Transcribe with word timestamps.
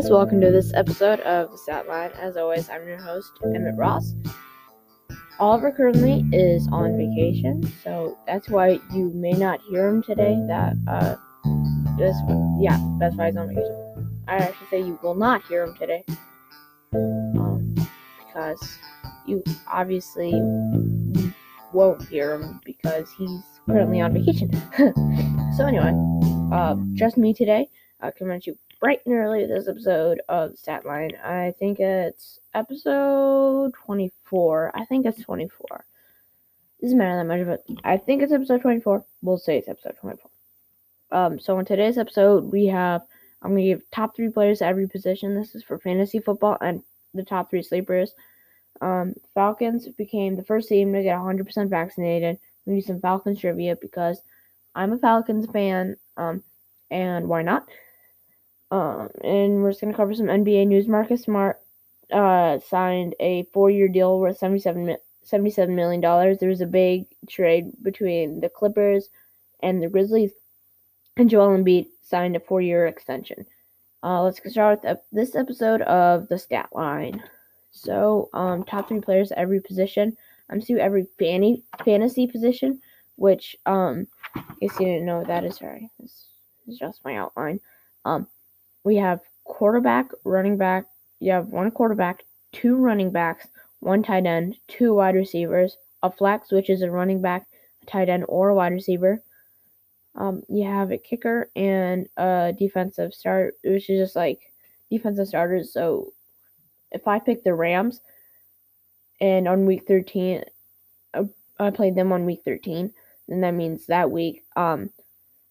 guys, 0.00 0.10
welcome 0.10 0.40
to 0.40 0.52
this 0.52 0.72
episode 0.74 1.18
of 1.20 1.50
the 1.50 1.58
Stat 1.58 1.88
Line. 1.88 2.12
As 2.20 2.36
always, 2.36 2.70
I'm 2.70 2.86
your 2.86 3.02
host, 3.02 3.32
Emmett 3.42 3.74
Ross. 3.76 4.14
Oliver 5.40 5.72
currently 5.72 6.24
is 6.32 6.68
on 6.70 6.96
vacation, 6.96 7.68
so 7.82 8.16
that's 8.24 8.48
why 8.48 8.78
you 8.94 9.10
may 9.12 9.32
not 9.32 9.60
hear 9.62 9.88
him 9.88 10.00
today. 10.00 10.36
That 10.46 10.76
uh, 10.86 11.16
this 11.98 12.16
yeah, 12.60 12.78
that's 13.00 13.16
why 13.16 13.26
he's 13.26 13.36
on 13.36 13.48
vacation. 13.48 14.22
I 14.28 14.36
actually 14.36 14.66
say 14.68 14.80
you 14.82 15.00
will 15.02 15.16
not 15.16 15.44
hear 15.46 15.64
him 15.64 15.74
today, 15.74 16.04
um, 16.92 17.74
because 18.24 18.78
you 19.26 19.42
obviously 19.66 20.32
won't 21.72 22.06
hear 22.06 22.34
him 22.36 22.60
because 22.64 23.10
he's 23.18 23.42
currently 23.66 24.00
on 24.00 24.12
vacation. 24.12 24.48
so 25.56 25.66
anyway, 25.66 25.92
uh, 26.52 26.76
just 26.94 27.16
me 27.16 27.34
today. 27.34 27.68
Uh, 28.00 28.12
coming 28.16 28.36
at 28.36 28.46
you 28.46 28.56
bright 28.80 29.00
and 29.06 29.14
early 29.14 29.44
this 29.46 29.68
episode 29.68 30.20
of 30.28 30.52
Statline. 30.52 31.18
I 31.24 31.54
think 31.58 31.80
it's 31.80 32.38
episode 32.54 33.74
24. 33.74 34.72
I 34.74 34.84
think 34.84 35.06
it's 35.06 35.22
24. 35.22 35.84
Doesn't 36.80 36.96
matter 36.96 37.16
that 37.16 37.24
much, 37.24 37.46
but 37.46 37.80
I 37.84 37.96
think 37.96 38.22
it's 38.22 38.32
episode 38.32 38.62
24. 38.62 39.04
We'll 39.22 39.38
say 39.38 39.58
it's 39.58 39.68
episode 39.68 39.96
24. 40.00 40.30
Um, 41.10 41.40
so 41.40 41.58
in 41.58 41.64
today's 41.64 41.98
episode, 41.98 42.52
we 42.52 42.66
have 42.66 43.02
I'm 43.42 43.50
gonna 43.52 43.62
give 43.62 43.90
top 43.90 44.14
three 44.14 44.28
players 44.30 44.62
at 44.62 44.68
every 44.68 44.88
position. 44.88 45.34
This 45.34 45.54
is 45.54 45.64
for 45.64 45.78
fantasy 45.78 46.20
football 46.20 46.56
and 46.60 46.82
the 47.14 47.24
top 47.24 47.50
three 47.50 47.62
sleepers. 47.62 48.14
Um, 48.80 49.14
Falcons 49.34 49.88
became 49.88 50.36
the 50.36 50.44
first 50.44 50.68
team 50.68 50.92
to 50.92 51.02
get 51.02 51.16
100% 51.18 51.68
vaccinated. 51.68 52.38
We 52.64 52.74
need 52.74 52.84
some 52.84 53.00
Falcons 53.00 53.40
trivia 53.40 53.76
because 53.76 54.20
I'm 54.74 54.92
a 54.92 54.98
Falcons 54.98 55.46
fan. 55.50 55.96
Um, 56.16 56.44
and 56.90 57.28
why 57.28 57.42
not? 57.42 57.66
Um, 58.70 59.08
and 59.22 59.62
we're 59.62 59.70
just 59.70 59.80
gonna 59.80 59.94
cover 59.94 60.14
some 60.14 60.26
NBA 60.26 60.66
news. 60.66 60.88
Marcus 60.88 61.22
Smart 61.22 61.60
uh, 62.12 62.58
signed 62.58 63.14
a 63.20 63.44
four-year 63.52 63.88
deal 63.88 64.18
worth 64.18 64.38
77, 64.38 64.96
$77 65.26 65.68
million. 65.70 66.00
There 66.00 66.48
was 66.48 66.60
a 66.60 66.66
big 66.66 67.06
trade 67.28 67.72
between 67.82 68.40
the 68.40 68.48
Clippers 68.48 69.08
and 69.60 69.82
the 69.82 69.88
Grizzlies, 69.88 70.32
and 71.16 71.28
Joel 71.28 71.56
Embiid 71.56 71.86
signed 72.02 72.36
a 72.36 72.40
four-year 72.40 72.86
extension. 72.86 73.46
Uh, 74.02 74.22
let's 74.22 74.40
get 74.40 74.52
started 74.52 74.80
with 74.84 74.98
this 75.10 75.34
episode 75.34 75.82
of 75.82 76.28
the 76.28 76.38
Stat 76.38 76.68
Line. 76.72 77.22
So, 77.70 78.28
um, 78.32 78.64
top 78.64 78.88
three 78.88 79.00
players 79.00 79.32
at 79.32 79.38
every 79.38 79.60
position. 79.60 80.16
I'm 80.50 80.60
to 80.62 80.78
every 80.78 81.06
fanny, 81.18 81.62
fantasy 81.84 82.26
position, 82.26 82.80
which, 83.16 83.56
um, 83.66 84.06
in 84.60 84.70
you 84.80 84.86
didn't 84.86 85.06
know 85.06 85.24
that 85.24 85.44
is, 85.44 85.56
sorry, 85.56 85.90
this 86.00 86.26
is 86.66 86.78
just 86.78 87.04
my 87.04 87.16
outline. 87.16 87.60
Um, 88.04 88.26
we 88.88 88.96
have 88.96 89.20
quarterback, 89.44 90.10
running 90.24 90.56
back. 90.56 90.86
You 91.20 91.32
have 91.32 91.48
one 91.48 91.70
quarterback, 91.70 92.24
two 92.52 92.74
running 92.76 93.10
backs, 93.10 93.46
one 93.80 94.02
tight 94.02 94.24
end, 94.24 94.56
two 94.66 94.94
wide 94.94 95.14
receivers, 95.14 95.76
a 96.02 96.10
flex, 96.10 96.50
which 96.50 96.70
is 96.70 96.80
a 96.80 96.90
running 96.90 97.20
back, 97.20 97.46
a 97.82 97.84
tight 97.84 98.08
end, 98.08 98.24
or 98.28 98.48
a 98.48 98.54
wide 98.54 98.72
receiver. 98.72 99.22
Um, 100.14 100.42
you 100.48 100.64
have 100.64 100.90
a 100.90 100.96
kicker 100.96 101.50
and 101.54 102.08
a 102.16 102.54
defensive 102.58 103.12
start, 103.12 103.56
which 103.62 103.90
is 103.90 104.00
just 104.00 104.16
like 104.16 104.40
defensive 104.90 105.28
starters. 105.28 105.70
So 105.70 106.14
if 106.90 107.06
I 107.06 107.18
pick 107.18 107.44
the 107.44 107.52
Rams 107.52 108.00
and 109.20 109.46
on 109.46 109.66
week 109.66 109.86
13, 109.86 110.44
uh, 111.12 111.24
I 111.60 111.70
played 111.70 111.94
them 111.94 112.10
on 112.10 112.24
week 112.24 112.40
13, 112.42 112.90
then 113.28 113.42
that 113.42 113.52
means 113.52 113.84
that 113.86 114.10
week, 114.10 114.44
um, 114.56 114.88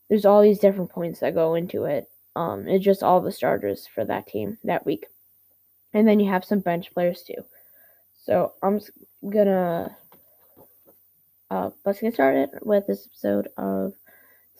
there's 0.09 0.25
all 0.25 0.41
these 0.41 0.59
different 0.59 0.89
points 0.89 1.19
that 1.19 1.35
go 1.35 1.53
into 1.53 1.83
it. 1.83 2.09
Um, 2.37 2.67
it's 2.67 2.85
just 2.85 3.01
all 3.01 3.19
the 3.19 3.31
starters 3.31 3.87
for 3.87 4.05
that 4.05 4.27
team 4.27 4.59
that 4.63 4.85
week. 4.85 5.07
And 5.91 6.07
then 6.07 6.19
you 6.19 6.29
have 6.29 6.45
some 6.45 6.59
bench 6.59 6.93
players 6.93 7.23
too. 7.23 7.43
So 8.25 8.53
I'm 8.61 8.79
gonna 9.27 9.97
uh, 11.49 11.71
let's 11.83 11.99
get 11.99 12.13
started 12.13 12.49
with 12.61 12.85
this 12.85 13.07
episode 13.07 13.47
of 13.57 13.93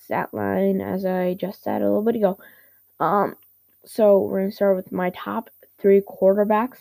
Statline, 0.10 0.82
as 0.84 1.06
I 1.06 1.36
just 1.36 1.64
said 1.64 1.84
a 1.84 1.86
little 1.86 2.02
bit 2.02 2.16
ago. 2.16 2.40
Um, 3.00 3.36
so 3.86 4.22
we're 4.22 4.40
gonna 4.40 4.52
start 4.52 4.76
with 4.76 4.92
my 4.92 5.12
top 5.12 5.52
three 5.78 6.02
quarterbacks. 6.02 6.80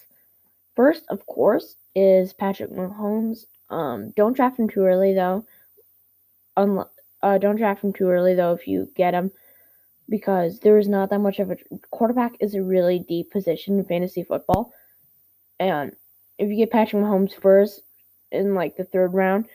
First, 0.77 1.05
of 1.11 1.27
course, 1.27 1.77
is 1.95 2.33
Patrick 2.33 2.71
Mahomes. 2.71 3.45
Um, 3.69 4.15
don't 4.17 4.35
draft 4.35 4.59
him 4.59 4.71
too 4.71 4.87
early 4.87 5.13
though. 5.13 5.45
Uh, 6.57 7.37
don't 7.37 7.57
draft 7.57 7.85
him 7.85 7.93
too 7.93 8.09
early 8.09 8.35
though 8.35 8.55
if 8.55 8.67
you 8.67 8.89
get 8.97 9.13
him 9.13 9.31
because 10.09 10.61
there 10.61 10.79
is 10.79 10.89
not 10.89 11.11
that 11.11 11.21
much 11.21 11.39
of 11.39 11.51
a 11.51 11.57
quarterback 11.91 12.35
is 12.41 12.55
a 12.55 12.63
really 12.63 12.99
deep 12.99 13.31
position 13.31 13.79
in 13.79 13.85
fantasy 13.85 14.23
football. 14.23 14.73
And 15.59 15.93
if 16.39 16.49
you 16.49 16.57
get 16.57 16.71
Patrick 16.71 17.03
Mahomes 17.03 17.35
first 17.35 17.81
in 18.31 18.55
like 18.55 18.77
the 18.77 18.85
third 18.85 19.15
round, 19.15 19.47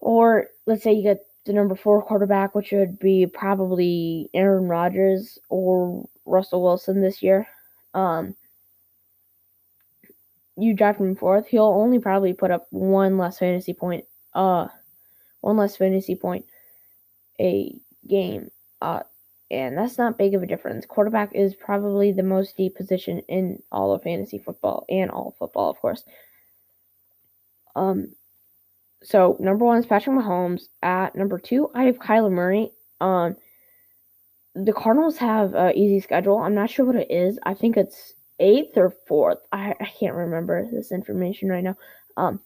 or 0.00 0.48
let's 0.66 0.82
say 0.82 0.92
you 0.92 1.02
get 1.02 1.26
the 1.44 1.52
number 1.52 1.74
four 1.74 2.02
quarterback, 2.02 2.54
which 2.54 2.72
would 2.72 2.98
be 2.98 3.26
probably 3.26 4.28
Aaron 4.34 4.68
Rodgers 4.68 5.38
or 5.48 6.08
Russell 6.24 6.62
Wilson 6.62 7.00
this 7.00 7.22
year, 7.22 7.46
um, 7.94 8.34
you 10.56 10.74
draft 10.74 11.00
him 11.00 11.16
fourth, 11.16 11.46
he'll 11.46 11.64
only 11.64 11.98
probably 11.98 12.32
put 12.32 12.50
up 12.50 12.66
one 12.70 13.16
less 13.18 13.38
fantasy 13.38 13.72
point, 13.72 14.04
uh, 14.34 14.68
one 15.40 15.56
less 15.56 15.76
fantasy 15.76 16.14
point 16.14 16.44
a 17.40 17.74
game. 18.06 18.50
Uh, 18.82 19.00
and 19.50 19.76
that's 19.76 19.98
not 19.98 20.18
big 20.18 20.34
of 20.34 20.42
a 20.42 20.46
difference. 20.46 20.86
Quarterback 20.86 21.34
is 21.34 21.54
probably 21.54 22.12
the 22.12 22.22
most 22.22 22.56
deep 22.56 22.76
position 22.76 23.20
in 23.28 23.62
all 23.72 23.92
of 23.92 24.02
fantasy 24.02 24.38
football 24.38 24.84
and 24.88 25.10
all 25.10 25.34
football, 25.38 25.70
of 25.70 25.78
course. 25.80 26.04
Um, 27.74 28.10
so 29.02 29.36
number 29.40 29.64
one 29.64 29.78
is 29.78 29.86
Patrick 29.86 30.16
Mahomes. 30.16 30.64
At 30.82 31.16
number 31.16 31.38
two, 31.38 31.70
I 31.74 31.84
have 31.84 31.98
Kyler 31.98 32.30
Murray. 32.30 32.72
Um, 33.00 33.36
the 34.54 34.72
Cardinals 34.72 35.16
have 35.18 35.54
an 35.54 35.76
easy 35.76 36.00
schedule. 36.00 36.38
I'm 36.38 36.54
not 36.54 36.70
sure 36.70 36.84
what 36.84 36.96
it 36.96 37.10
is. 37.10 37.38
I 37.44 37.54
think 37.54 37.76
it's 37.76 38.14
eighth 38.38 38.76
or 38.76 38.90
fourth. 39.06 39.38
I, 39.52 39.74
I 39.80 39.86
can't 39.98 40.14
remember 40.14 40.68
this 40.70 40.92
information 40.92 41.48
right 41.48 41.64
now. 41.64 41.76
Um, 42.16 42.40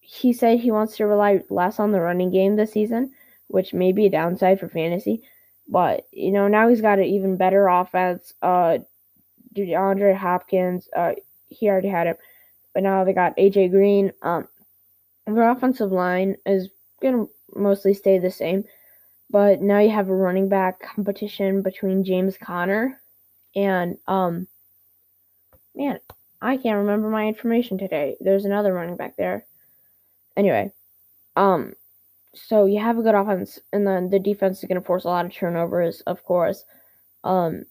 he 0.00 0.32
said 0.32 0.58
he 0.58 0.70
wants 0.70 0.96
to 0.96 1.06
rely 1.06 1.42
less 1.48 1.78
on 1.78 1.92
the 1.92 2.00
running 2.00 2.30
game 2.30 2.56
this 2.56 2.72
season, 2.72 3.12
which 3.48 3.72
may 3.72 3.92
be 3.92 4.06
a 4.06 4.10
downside 4.10 4.60
for 4.60 4.68
fantasy. 4.68 5.22
But 5.68 6.06
you 6.12 6.32
know 6.32 6.48
now 6.48 6.68
he's 6.68 6.80
got 6.80 6.98
an 6.98 7.04
even 7.04 7.36
better 7.36 7.68
offense. 7.68 8.34
Uh, 8.42 8.78
DeAndre 9.54 10.16
Hopkins, 10.16 10.88
uh, 10.96 11.12
he 11.48 11.68
already 11.68 11.88
had 11.88 12.06
it, 12.06 12.18
but 12.74 12.82
now 12.82 13.04
they 13.04 13.12
got 13.12 13.36
AJ 13.36 13.70
Green. 13.70 14.12
Um, 14.22 14.48
their 15.26 15.50
offensive 15.50 15.92
line 15.92 16.36
is 16.46 16.68
gonna 17.00 17.26
mostly 17.54 17.94
stay 17.94 18.18
the 18.18 18.30
same, 18.30 18.64
but 19.30 19.60
now 19.62 19.78
you 19.78 19.90
have 19.90 20.08
a 20.08 20.14
running 20.14 20.48
back 20.48 20.80
competition 20.80 21.62
between 21.62 22.04
James 22.04 22.36
Conner 22.36 23.00
and 23.54 23.98
um, 24.06 24.46
man, 25.74 25.98
I 26.40 26.56
can't 26.56 26.78
remember 26.78 27.08
my 27.08 27.26
information 27.26 27.78
today. 27.78 28.16
There's 28.20 28.44
another 28.44 28.72
running 28.72 28.96
back 28.96 29.16
there. 29.16 29.44
Anyway, 30.36 30.72
um, 31.36 31.74
so 32.34 32.64
you 32.66 32.80
have 32.80 32.98
a 32.98 33.02
good 33.02 33.14
offense, 33.14 33.58
and 33.72 33.86
then 33.86 34.10
the 34.10 34.18
defense 34.18 34.58
is 34.58 34.68
going 34.68 34.80
to 34.80 34.86
force 34.86 35.04
a 35.04 35.08
lot 35.08 35.26
of 35.26 35.32
turnovers, 35.32 36.00
of 36.02 36.24
course. 36.24 36.64
Um, 37.24 37.64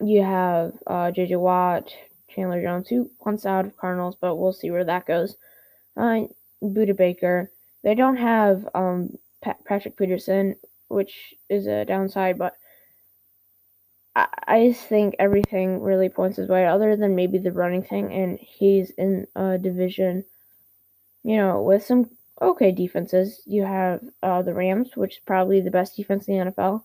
you 0.00 0.22
have 0.22 0.72
uh, 0.86 1.10
J.J. 1.10 1.36
Watt, 1.36 1.92
Chandler 2.28 2.62
Jones, 2.62 2.88
who 2.88 3.10
wants 3.24 3.46
out 3.46 3.66
of 3.66 3.76
Cardinals, 3.76 4.16
but 4.20 4.36
we'll 4.36 4.52
see 4.52 4.70
where 4.70 4.84
that 4.84 5.06
goes. 5.06 5.36
Uh, 5.96 6.22
Budda 6.62 6.96
Baker. 6.96 7.50
They 7.82 7.94
don't 7.94 8.16
have 8.16 8.68
um, 8.74 9.16
Patrick 9.42 9.96
Peterson, 9.96 10.56
which 10.88 11.34
is 11.48 11.66
a 11.66 11.84
downside, 11.84 12.38
but 12.38 12.56
I, 14.14 14.26
I 14.46 14.68
just 14.68 14.86
think 14.86 15.14
everything 15.18 15.80
really 15.80 16.08
points 16.08 16.38
his 16.38 16.48
way, 16.48 16.66
other 16.66 16.96
than 16.96 17.14
maybe 17.14 17.38
the 17.38 17.52
running 17.52 17.82
thing, 17.82 18.12
and 18.12 18.38
he's 18.38 18.90
in 18.90 19.26
a 19.36 19.58
division, 19.58 20.24
you 21.22 21.36
know, 21.36 21.62
with 21.62 21.84
some 21.84 22.10
okay 22.40 22.72
defenses. 22.72 23.42
You 23.46 23.64
have 23.64 24.00
uh, 24.22 24.42
the 24.42 24.54
Rams, 24.54 24.90
which 24.94 25.14
is 25.14 25.20
probably 25.26 25.60
the 25.60 25.70
best 25.70 25.96
defense 25.96 26.28
in 26.28 26.38
the 26.38 26.52
NFL. 26.52 26.82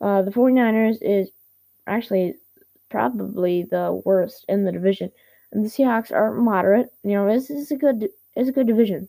Uh, 0.00 0.22
the 0.22 0.30
49ers 0.30 0.98
is 1.00 1.30
actually 1.86 2.34
probably 2.88 3.62
the 3.62 4.00
worst 4.04 4.44
in 4.48 4.64
the 4.64 4.72
division. 4.72 5.10
And 5.52 5.64
the 5.64 5.68
Seahawks 5.70 6.12
are 6.12 6.32
moderate. 6.32 6.92
You 7.02 7.12
know, 7.12 7.32
this 7.32 7.50
is 7.50 7.70
a 7.70 7.76
good 7.76 8.08
it's 8.36 8.48
a 8.48 8.52
good 8.52 8.66
division. 8.66 9.08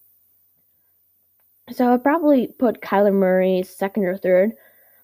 So 1.71 1.93
I'd 1.93 2.03
probably 2.03 2.47
put 2.47 2.81
Kyler 2.81 3.13
Murray 3.13 3.63
second 3.63 4.05
or 4.05 4.17
third 4.17 4.53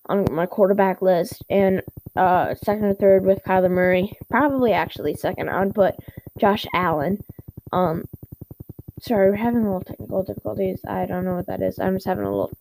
on 0.07 0.25
my 0.31 0.45
quarterback 0.45 1.01
list, 1.01 1.43
and 1.49 1.81
uh, 2.15 2.55
second 2.55 2.85
or 2.85 2.93
third 2.93 3.25
with 3.25 3.43
Kyler 3.43 3.69
Murray. 3.69 4.17
Probably 4.29 4.73
actually 4.73 5.13
second. 5.15 5.49
I'd 5.49 5.75
put 5.75 5.95
Josh 6.37 6.65
Allen. 6.73 7.23
Um, 7.71 8.05
Sorry, 8.99 9.29
we're 9.29 9.35
having 9.35 9.61
a 9.61 9.65
little 9.65 9.81
technical 9.81 10.23
difficulties. 10.23 10.79
I 10.87 11.05
don't 11.05 11.23
know 11.25 11.35
what 11.35 11.47
that 11.47 11.61
is. 11.61 11.79
I'm 11.79 11.95
just 11.95 12.07
having 12.07 12.25
a 12.25 12.29
little 12.29 12.51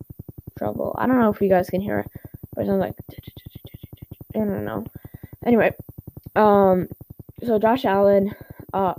trouble. 0.58 0.94
I 0.98 1.06
don't 1.06 1.18
know 1.18 1.30
if 1.30 1.40
you 1.40 1.48
guys 1.48 1.70
can 1.70 1.80
hear 1.80 2.00
it, 2.00 2.10
but 2.54 2.66
sounds 2.66 2.80
like 2.80 2.94
I 4.34 4.38
don't 4.38 4.64
know. 4.64 4.84
Anyway, 5.46 5.74
um, 6.34 6.88
so 7.42 7.58
Josh 7.58 7.84
Allen, 7.84 8.34
uh, 8.72 8.94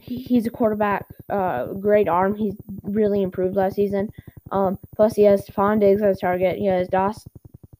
he, 0.00 0.18
he's 0.18 0.46
a 0.46 0.50
quarterback, 0.50 1.04
uh, 1.28 1.66
great 1.66 2.08
arm. 2.08 2.34
He's 2.34 2.56
really 2.82 3.22
improved 3.22 3.56
last 3.56 3.76
season. 3.76 4.10
Um, 4.50 4.78
plus 4.94 5.14
he 5.14 5.24
has 5.24 5.44
Stefon 5.44 5.80
Diggs 5.80 6.02
as 6.02 6.20
target. 6.20 6.58
He 6.58 6.66
has 6.66 6.88
Dawson, 6.88 7.30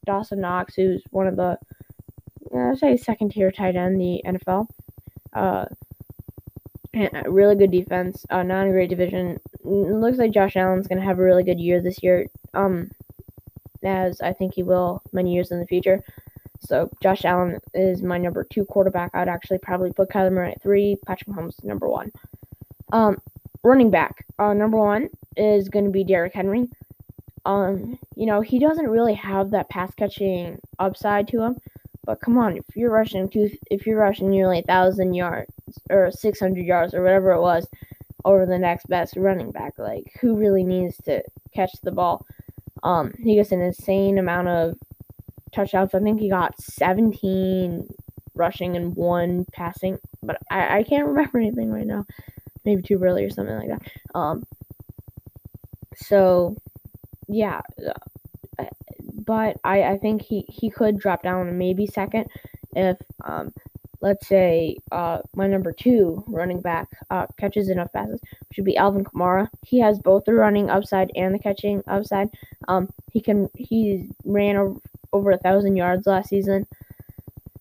Dawson 0.05 0.41
Knox, 0.41 0.75
who's 0.75 1.01
one 1.11 1.27
of 1.27 1.37
the, 1.37 1.57
I'd 2.55 2.77
say 2.77 2.97
second 2.97 3.31
tier 3.31 3.51
tight 3.51 3.75
end 3.75 3.93
in 3.93 3.99
the 3.99 4.21
NFL. 4.25 4.67
Uh, 5.33 5.65
really 7.27 7.55
good 7.55 7.71
defense. 7.71 8.25
Uh, 8.29 8.43
not 8.43 8.67
a 8.67 8.71
great 8.71 8.89
division. 8.89 9.39
It 9.63 9.67
looks 9.67 10.17
like 10.17 10.31
Josh 10.31 10.55
Allen's 10.55 10.87
gonna 10.87 11.01
have 11.01 11.19
a 11.19 11.23
really 11.23 11.43
good 11.43 11.59
year 11.59 11.81
this 11.81 12.01
year. 12.03 12.27
Um, 12.53 12.89
as 13.83 14.21
I 14.21 14.33
think 14.33 14.53
he 14.53 14.63
will 14.63 15.01
many 15.13 15.33
years 15.33 15.51
in 15.51 15.59
the 15.59 15.65
future. 15.65 16.03
So 16.59 16.89
Josh 17.01 17.25
Allen 17.25 17.59
is 17.73 18.01
my 18.01 18.17
number 18.17 18.43
two 18.43 18.65
quarterback. 18.65 19.11
I'd 19.13 19.29
actually 19.29 19.59
probably 19.59 19.93
put 19.93 20.09
Kyler 20.09 20.31
Murray 20.31 20.53
at 20.53 20.61
three, 20.61 20.97
Patrick 21.05 21.29
Mahomes 21.29 21.63
number 21.63 21.87
one. 21.87 22.11
Um, 22.91 23.17
running 23.63 23.91
back, 23.91 24.25
uh, 24.39 24.53
number 24.53 24.77
one 24.77 25.09
is 25.35 25.69
going 25.69 25.85
to 25.85 25.91
be 25.91 26.03
Derrick 26.03 26.33
Henry. 26.33 26.67
Um, 27.45 27.97
you 28.15 28.25
know 28.25 28.41
he 28.41 28.59
doesn't 28.59 28.89
really 28.89 29.13
have 29.13 29.51
that 29.51 29.69
pass 29.69 29.93
catching 29.95 30.59
upside 30.79 31.27
to 31.29 31.41
him, 31.41 31.57
but 32.03 32.19
come 32.19 32.37
on, 32.37 32.57
if 32.57 32.65
you're 32.75 32.91
rushing 32.91 33.29
two, 33.29 33.49
if 33.71 33.85
you're 33.85 33.99
rushing 33.99 34.29
nearly 34.29 34.59
a 34.59 34.63
thousand 34.63 35.13
yards 35.13 35.53
or 35.89 36.11
six 36.11 36.39
hundred 36.39 36.65
yards 36.65 36.93
or 36.93 37.03
whatever 37.03 37.31
it 37.31 37.41
was 37.41 37.67
over 38.25 38.45
the 38.45 38.59
next 38.59 38.87
best 38.87 39.15
running 39.15 39.51
back, 39.51 39.73
like 39.77 40.03
who 40.19 40.35
really 40.35 40.63
needs 40.63 40.97
to 41.05 41.21
catch 41.53 41.71
the 41.83 41.91
ball? 41.91 42.25
Um, 42.83 43.13
he 43.19 43.35
gets 43.35 43.51
an 43.51 43.61
insane 43.61 44.17
amount 44.17 44.47
of 44.47 44.75
touchdowns. 45.53 45.93
I 45.93 45.99
think 45.99 46.19
he 46.19 46.29
got 46.29 46.59
17 46.61 47.87
rushing 48.35 48.75
and 48.75 48.95
one 48.95 49.45
passing, 49.53 49.97
but 50.21 50.37
I, 50.51 50.79
I 50.79 50.83
can't 50.83 51.07
remember 51.07 51.39
anything 51.39 51.71
right 51.71 51.87
now. 51.87 52.05
Maybe 52.65 52.81
too 52.81 53.01
early 53.01 53.23
or 53.23 53.29
something 53.29 53.55
like 53.55 53.69
that. 53.69 53.81
Um, 54.13 54.43
so 55.95 56.55
yeah, 57.27 57.61
uh, 57.87 58.65
but 59.25 59.57
I, 59.63 59.83
I 59.83 59.97
think 59.97 60.21
he, 60.21 60.45
he 60.47 60.69
could 60.69 60.99
drop 60.99 61.23
down 61.23 61.57
maybe 61.57 61.87
second 61.87 62.27
if 62.75 62.97
um, 63.23 63.51
let's 64.01 64.27
say 64.27 64.77
uh, 64.91 65.19
my 65.35 65.47
number 65.47 65.71
two 65.71 66.23
running 66.27 66.61
back 66.61 66.87
uh, 67.09 67.25
catches 67.37 67.69
enough 67.69 67.91
passes, 67.93 68.21
should 68.51 68.65
be 68.65 68.77
Alvin 68.77 69.03
Kamara. 69.03 69.49
He 69.65 69.79
has 69.79 69.99
both 69.99 70.25
the 70.25 70.33
running 70.33 70.69
upside 70.69 71.11
and 71.15 71.33
the 71.33 71.39
catching 71.39 71.83
upside. 71.87 72.29
Um, 72.67 72.89
he 73.11 73.21
can 73.21 73.49
he 73.55 74.09
ran 74.23 74.55
over, 74.57 74.79
over 75.13 75.31
a 75.31 75.37
thousand 75.37 75.75
yards 75.75 76.07
last 76.07 76.29
season, 76.29 76.67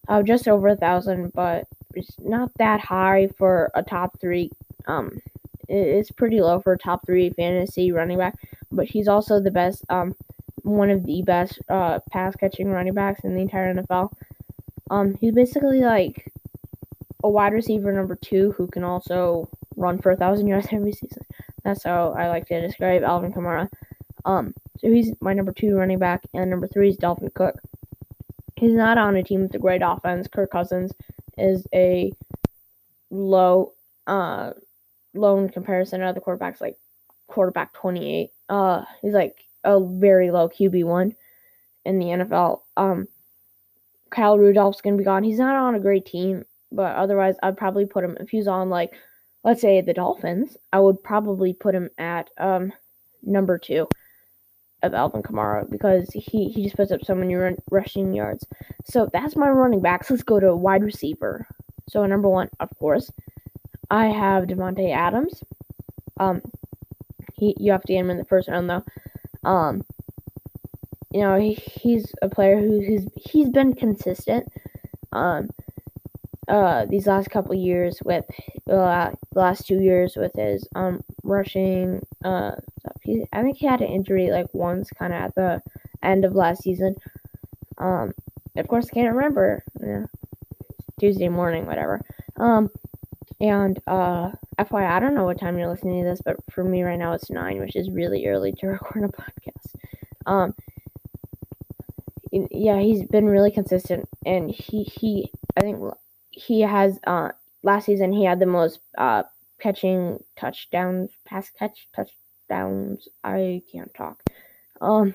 uh, 0.08 0.22
just 0.22 0.48
over 0.48 0.68
a 0.68 0.76
thousand, 0.76 1.32
but 1.32 1.66
it's 1.94 2.14
not 2.18 2.50
that 2.58 2.80
high 2.80 3.28
for 3.38 3.70
a 3.74 3.82
top 3.82 4.20
three. 4.20 4.50
Um, 4.86 5.20
it's 5.68 6.10
pretty 6.10 6.40
low 6.40 6.60
for 6.60 6.74
a 6.74 6.78
top 6.78 7.04
three 7.06 7.30
fantasy 7.30 7.90
running 7.90 8.18
back, 8.18 8.36
but 8.70 8.86
he's 8.86 9.08
also 9.08 9.40
the 9.40 9.50
best. 9.50 9.84
Um, 9.88 10.14
one 10.62 10.90
of 10.90 11.06
the 11.06 11.22
best 11.22 11.60
uh, 11.68 12.00
pass 12.10 12.34
catching 12.34 12.68
running 12.68 12.92
backs 12.92 13.22
in 13.22 13.34
the 13.34 13.40
entire 13.40 13.72
NFL. 13.72 14.10
Um, 14.90 15.14
he's 15.20 15.34
basically 15.34 15.80
like 15.80 16.32
a 17.24 17.28
wide 17.28 17.52
receiver 17.52 17.92
number 17.92 18.16
two 18.16 18.52
who 18.52 18.66
can 18.68 18.84
also 18.84 19.48
run 19.76 19.98
for 19.98 20.12
a 20.12 20.16
thousand 20.16 20.46
yards 20.46 20.68
every 20.72 20.92
season. 20.92 21.24
That's 21.64 21.84
how 21.84 22.14
I 22.16 22.28
like 22.28 22.46
to 22.46 22.60
describe 22.60 23.02
Alvin 23.02 23.32
Kamara. 23.32 23.68
Um, 24.24 24.54
so 24.78 24.90
he's 24.90 25.12
my 25.20 25.32
number 25.32 25.52
two 25.52 25.76
running 25.76 25.98
back, 25.98 26.22
and 26.34 26.50
number 26.50 26.66
three 26.66 26.90
is 26.90 26.96
Dalvin 26.96 27.32
Cook. 27.34 27.56
He's 28.56 28.72
not 28.72 28.98
on 28.98 29.16
a 29.16 29.22
team 29.22 29.42
with 29.42 29.54
a 29.54 29.58
great 29.58 29.82
offense. 29.84 30.28
Kirk 30.28 30.50
Cousins 30.50 30.92
is 31.36 31.66
a 31.74 32.12
low, 33.10 33.72
uh, 34.06 34.52
low 35.14 35.38
in 35.38 35.48
comparison 35.48 36.00
to 36.00 36.06
other 36.06 36.20
quarterbacks, 36.20 36.60
like 36.60 36.76
quarterback 37.26 37.72
28. 37.74 38.30
Uh, 38.48 38.84
he's 39.02 39.12
like 39.12 39.36
a 39.64 39.80
very 39.80 40.30
low 40.30 40.48
QB 40.48 40.84
one 40.84 41.14
in 41.84 41.98
the 41.98 42.06
NFL. 42.06 42.60
Um, 42.76 43.08
Kyle 44.16 44.38
Rudolph's 44.38 44.80
gonna 44.80 44.96
be 44.96 45.04
gone. 45.04 45.22
He's 45.22 45.38
not 45.38 45.54
on 45.54 45.74
a 45.74 45.80
great 45.80 46.06
team, 46.06 46.44
but 46.72 46.96
otherwise, 46.96 47.36
I'd 47.42 47.58
probably 47.58 47.84
put 47.84 48.02
him 48.02 48.16
if 48.18 48.30
he's 48.30 48.48
on 48.48 48.70
like, 48.70 48.94
let's 49.44 49.60
say 49.60 49.82
the 49.82 49.92
Dolphins. 49.92 50.56
I 50.72 50.80
would 50.80 51.02
probably 51.04 51.52
put 51.52 51.74
him 51.74 51.90
at 51.98 52.30
um 52.38 52.72
number 53.22 53.58
two 53.58 53.86
of 54.82 54.94
Alvin 54.94 55.22
Kamara 55.22 55.70
because 55.70 56.08
he 56.14 56.48
he 56.48 56.62
just 56.64 56.76
puts 56.76 56.92
up 56.92 57.04
so 57.04 57.14
many 57.14 57.34
run, 57.34 57.56
rushing 57.70 58.14
yards. 58.14 58.46
So 58.86 59.06
that's 59.12 59.36
my 59.36 59.50
running 59.50 59.82
backs. 59.82 60.10
Let's 60.10 60.22
go 60.22 60.40
to 60.40 60.56
wide 60.56 60.82
receiver. 60.82 61.46
So 61.90 62.06
number 62.06 62.30
one, 62.30 62.48
of 62.58 62.70
course, 62.78 63.12
I 63.90 64.06
have 64.06 64.44
Davante 64.44 64.94
Adams. 64.94 65.44
Um, 66.18 66.40
he 67.34 67.54
you 67.58 67.70
have 67.72 67.82
to 67.82 67.92
get 67.92 68.00
him 68.00 68.10
in 68.10 68.16
the 68.16 68.24
first 68.24 68.48
round 68.48 68.70
though. 68.70 68.84
Um, 69.46 69.82
you 71.12 71.20
know, 71.20 71.38
he, 71.38 71.54
he's 71.54 72.12
a 72.22 72.28
player 72.28 72.58
who 72.58 72.80
he's 72.80 73.08
he's 73.16 73.48
been 73.48 73.74
consistent. 73.74 74.46
Um, 75.12 75.50
uh, 76.48 76.86
these 76.86 77.06
last 77.06 77.30
couple 77.30 77.54
years 77.54 77.98
with 78.04 78.24
uh, 78.70 79.10
the 79.32 79.40
last 79.40 79.66
two 79.66 79.80
years 79.80 80.14
with 80.16 80.32
his 80.34 80.66
um 80.76 81.02
rushing 81.24 82.00
uh 82.24 82.52
stuff. 82.78 82.96
He, 83.02 83.24
I 83.32 83.42
think 83.42 83.58
he 83.58 83.66
had 83.66 83.80
an 83.80 83.88
injury 83.88 84.30
like 84.30 84.46
once, 84.52 84.90
kind 84.90 85.12
of 85.12 85.20
at 85.20 85.34
the 85.34 85.62
end 86.02 86.24
of 86.24 86.34
last 86.34 86.62
season. 86.62 86.94
Um, 87.78 88.12
of 88.56 88.68
course, 88.68 88.88
I 88.90 88.94
can't 88.94 89.14
remember. 89.14 89.64
Yeah, 89.80 90.06
Tuesday 91.00 91.28
morning, 91.28 91.66
whatever. 91.66 92.00
Um, 92.36 92.70
and 93.40 93.78
uh, 93.86 94.30
FYI, 94.58 94.90
I 94.90 95.00
don't 95.00 95.14
know 95.14 95.24
what 95.24 95.38
time 95.38 95.58
you're 95.58 95.68
listening 95.68 96.02
to 96.02 96.10
this, 96.10 96.20
but 96.24 96.36
for 96.50 96.64
me 96.64 96.82
right 96.82 96.98
now 96.98 97.12
it's 97.12 97.30
nine, 97.30 97.58
which 97.58 97.76
is 97.76 97.90
really 97.90 98.26
early 98.26 98.52
to 98.52 98.66
record 98.68 99.04
a 99.04 99.08
podcast. 99.08 99.74
Um, 100.24 100.54
yeah, 102.50 102.80
he's 102.80 103.04
been 103.06 103.26
really 103.26 103.50
consistent, 103.50 104.08
and 104.24 104.50
he 104.50 104.84
he 104.84 105.30
I 105.56 105.60
think 105.60 105.82
he 106.30 106.60
has 106.62 106.98
uh 107.06 107.30
last 107.62 107.86
season 107.86 108.12
he 108.12 108.24
had 108.24 108.40
the 108.40 108.46
most 108.46 108.80
uh 108.98 109.22
catching 109.58 110.22
touchdowns, 110.36 111.10
pass 111.24 111.50
catch 111.58 111.88
touchdowns. 111.94 113.08
I 113.24 113.62
can't 113.72 113.92
talk. 113.94 114.22
Um, 114.80 115.14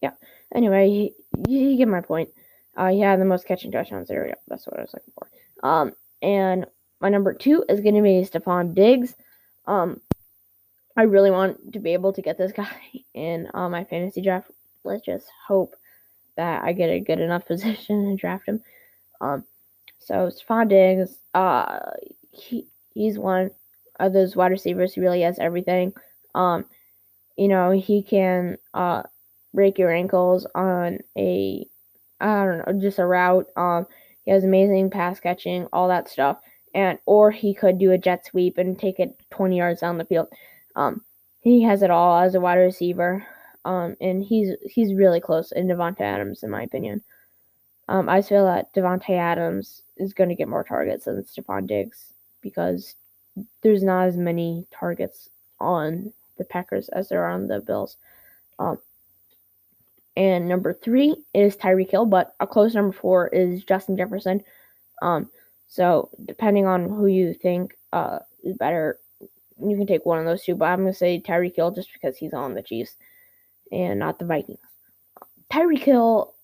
yeah. 0.00 0.12
Anyway, 0.54 1.12
you, 1.48 1.58
you 1.58 1.76
get 1.76 1.88
my 1.88 2.00
point. 2.00 2.30
Uh, 2.76 2.88
he 2.88 3.00
had 3.00 3.20
the 3.20 3.24
most 3.24 3.46
catching 3.46 3.72
touchdowns. 3.72 4.08
There 4.08 4.22
we 4.22 4.28
go. 4.28 4.34
That's 4.46 4.66
what 4.66 4.78
I 4.78 4.82
was 4.82 4.94
looking 4.94 5.12
for. 5.14 5.68
Um, 5.68 5.92
and 6.22 6.66
my 7.00 7.08
number 7.08 7.34
two 7.34 7.64
is 7.68 7.80
going 7.80 7.96
to 7.96 8.02
be 8.02 8.22
Stefon 8.22 8.74
Diggs. 8.74 9.14
Um, 9.66 10.00
I 10.96 11.02
really 11.02 11.30
want 11.30 11.72
to 11.72 11.80
be 11.80 11.92
able 11.92 12.12
to 12.12 12.22
get 12.22 12.38
this 12.38 12.52
guy 12.52 12.70
in 13.14 13.48
uh, 13.54 13.68
my 13.68 13.84
fantasy 13.84 14.22
draft. 14.22 14.50
Let's 14.84 15.04
just 15.04 15.26
hope 15.46 15.74
that 16.38 16.64
I 16.64 16.72
get 16.72 16.88
a 16.88 17.00
good 17.00 17.20
enough 17.20 17.46
position 17.48 17.96
and 17.96 18.18
draft 18.18 18.48
him. 18.48 18.62
Um, 19.20 19.44
so 19.98 20.30
Stefon 20.30 20.70
Diggs, 20.70 21.18
uh, 21.34 21.80
he 22.32 22.66
he's 22.94 23.18
one 23.18 23.50
of 24.00 24.14
those 24.14 24.36
wide 24.36 24.52
receivers 24.52 24.94
who 24.94 25.02
really 25.02 25.22
has 25.22 25.38
everything. 25.38 25.92
Um, 26.34 26.64
you 27.36 27.48
know, 27.48 27.72
he 27.72 28.02
can 28.02 28.56
uh 28.72 29.02
break 29.52 29.78
your 29.78 29.92
ankles 29.92 30.46
on 30.54 31.00
a 31.18 31.66
I 32.20 32.44
don't 32.44 32.66
know, 32.66 32.80
just 32.80 32.98
a 32.98 33.06
route. 33.06 33.48
Um, 33.56 33.86
he 34.24 34.30
has 34.32 34.44
amazing 34.44 34.90
pass 34.90 35.20
catching, 35.20 35.66
all 35.72 35.88
that 35.88 36.08
stuff, 36.08 36.38
and 36.74 36.98
or 37.06 37.30
he 37.30 37.54
could 37.54 37.78
do 37.78 37.92
a 37.92 37.98
jet 37.98 38.26
sweep 38.26 38.58
and 38.58 38.78
take 38.78 38.98
it 39.00 39.16
20 39.30 39.58
yards 39.58 39.80
down 39.80 39.98
the 39.98 40.04
field. 40.04 40.28
Um, 40.76 41.02
he 41.40 41.62
has 41.62 41.82
it 41.82 41.90
all 41.90 42.18
as 42.20 42.34
a 42.34 42.40
wide 42.40 42.56
receiver. 42.56 43.26
Um, 43.64 43.96
and 44.00 44.22
he's 44.22 44.54
he's 44.62 44.94
really 44.94 45.20
close 45.20 45.52
in 45.52 45.66
Davante 45.66 46.00
Adams, 46.00 46.42
in 46.42 46.50
my 46.50 46.62
opinion. 46.62 47.02
Um, 47.88 48.08
I 48.08 48.22
feel 48.22 48.44
that 48.44 48.72
Davante 48.74 49.10
Adams 49.10 49.82
is 49.96 50.12
going 50.12 50.28
to 50.28 50.34
get 50.34 50.48
more 50.48 50.64
targets 50.64 51.06
than 51.06 51.22
Stefon 51.24 51.66
Diggs 51.66 52.12
because 52.40 52.94
there's 53.62 53.82
not 53.82 54.08
as 54.08 54.16
many 54.16 54.66
targets 54.70 55.30
on 55.60 56.12
the 56.36 56.44
Packers 56.44 56.88
as 56.90 57.08
there 57.08 57.24
are 57.24 57.30
on 57.30 57.48
the 57.48 57.60
Bills. 57.60 57.96
Um, 58.58 58.78
and 60.16 60.48
number 60.48 60.74
three 60.74 61.14
is 61.32 61.56
Tyreek 61.56 61.90
Hill, 61.90 62.06
but 62.06 62.34
a 62.40 62.46
close 62.46 62.74
number 62.74 62.92
four 62.92 63.28
is 63.28 63.64
Justin 63.64 63.96
Jefferson. 63.96 64.42
Um, 65.00 65.30
so 65.68 66.10
depending 66.24 66.66
on 66.66 66.88
who 66.88 67.06
you 67.06 67.34
think 67.34 67.76
uh, 67.92 68.18
is 68.42 68.56
better, 68.56 68.98
you 69.20 69.76
can 69.76 69.86
take 69.86 70.04
one 70.04 70.18
of 70.18 70.24
those 70.24 70.42
two. 70.42 70.54
But 70.54 70.66
I'm 70.66 70.80
gonna 70.80 70.94
say 70.94 71.20
Tyreek 71.20 71.56
Hill 71.56 71.70
just 71.70 71.92
because 71.92 72.16
he's 72.16 72.34
on 72.34 72.54
the 72.54 72.62
Chiefs 72.62 72.96
and 73.72 73.98
not 73.98 74.18
the 74.18 74.24
Vikings. 74.24 74.58
Tyreek 75.52 75.82
Hill 75.82 76.34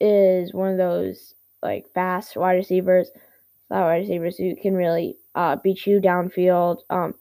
is 0.00 0.52
one 0.52 0.70
of 0.70 0.78
those 0.78 1.34
like 1.62 1.86
fast 1.94 2.36
wide 2.36 2.54
receivers, 2.54 3.10
wide 3.70 3.98
receivers 3.98 4.36
who 4.36 4.56
can 4.56 4.74
really 4.74 5.16
uh, 5.34 5.56
beat 5.56 5.86
you 5.86 6.00
downfield. 6.00 6.80
Um, 6.90 7.14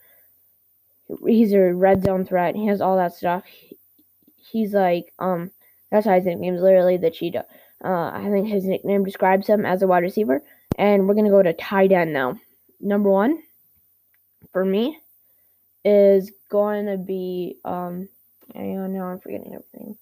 he's 1.26 1.54
a 1.54 1.74
red 1.74 2.04
zone 2.04 2.26
threat. 2.26 2.56
He 2.56 2.68
has 2.68 2.82
all 2.82 2.98
that 2.98 3.14
stuff. 3.14 3.44
He, 3.46 3.78
he's 4.36 4.74
like 4.74 5.14
um, 5.20 5.52
that's 5.92 6.06
why 6.06 6.16
his 6.16 6.26
nickname 6.26 6.56
is 6.56 6.62
literally 6.62 6.98
the 6.98 7.12
cheetah. 7.12 7.46
Uh, 7.84 8.12
I 8.14 8.30
think 8.32 8.48
his 8.48 8.66
nickname 8.66 9.04
describes 9.04 9.48
him 9.48 9.66
as 9.66 9.82
a 9.82 9.88
wide 9.88 10.04
receiver. 10.04 10.42
And 10.78 11.08
we're 11.08 11.16
gonna 11.16 11.30
go 11.30 11.44
to 11.44 11.54
tight 11.54 11.92
end 11.92 12.14
now. 12.14 12.40
Number 12.80 13.10
one 13.10 13.44
for 14.52 14.66
me 14.66 15.00
is 15.86 16.32
going 16.50 16.86
to 16.86 16.98
be 16.98 17.58
um. 17.66 18.10
I 18.56 18.62
know 18.62 19.04
I'm 19.04 19.20
forgetting 19.20 19.54
everything. 19.56 19.98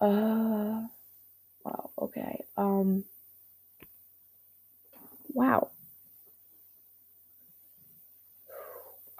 Uh, 0.00 0.86
wow. 1.64 1.90
Okay. 1.98 2.44
Um. 2.56 3.04
Wow. 5.34 5.70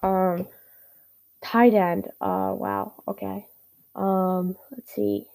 Um, 0.02 0.47
tight 1.43 1.75
end. 1.75 2.09
Uh, 2.21 2.55
wow. 2.57 2.95
Okay. 3.07 3.47
Um, 3.95 4.57
let's 4.71 4.95
see. 4.95 5.26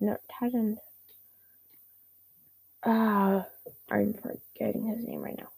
No, 0.00 0.16
tight 0.38 0.54
end. 0.54 0.78
Uh, 2.82 3.42
I'm 3.90 4.14
forgetting 4.14 4.86
his 4.86 5.04
name 5.04 5.20
right 5.20 5.38
now. 5.38 5.48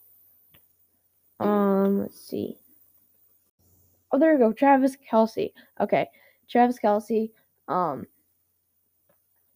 Um, 1.44 2.00
let's 2.00 2.20
see. 2.20 2.56
Oh, 4.12 4.18
there 4.18 4.32
we 4.34 4.38
go. 4.38 4.52
Travis 4.52 4.96
Kelce. 5.10 5.52
Okay, 5.80 6.08
Travis 6.48 6.78
Kelce, 6.82 7.30
Um, 7.68 8.06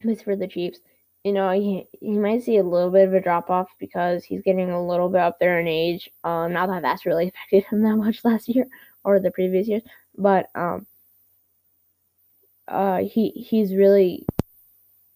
plays 0.03 0.23
for 0.23 0.37
the 0.37 0.49
Chiefs. 0.49 0.81
You 1.25 1.33
know, 1.33 1.51
he 1.51 1.87
he 2.01 2.19
might 2.19 2.43
see 2.43 2.57
a 2.57 2.63
little 2.63 2.91
bit 2.91 3.07
of 3.07 3.15
a 3.15 3.21
drop 3.21 3.51
off 3.51 3.69
because 3.79 4.25
he's 4.25 4.43
getting 4.43 4.71
a 4.71 4.87
little 4.87 5.11
bit 5.11 5.21
up 5.21 5.39
there 5.39 5.61
in 5.61 5.69
age. 5.69 6.11
Um, 6.25 6.53
not 6.53 6.69
that 6.69 6.83
that's 6.83 7.05
really 7.07 7.29
affected 7.51 7.65
him 7.65 7.83
that 7.83 7.97
much 7.97 8.25
last 8.25 8.49
year 8.49 8.67
or 9.05 9.21
the 9.21 9.31
previous 9.31 9.69
years, 9.69 9.83
but 10.17 10.49
um, 10.55 10.87
uh, 12.69 12.99
he 12.99 13.31
he's 13.31 13.75
really, 13.75 14.27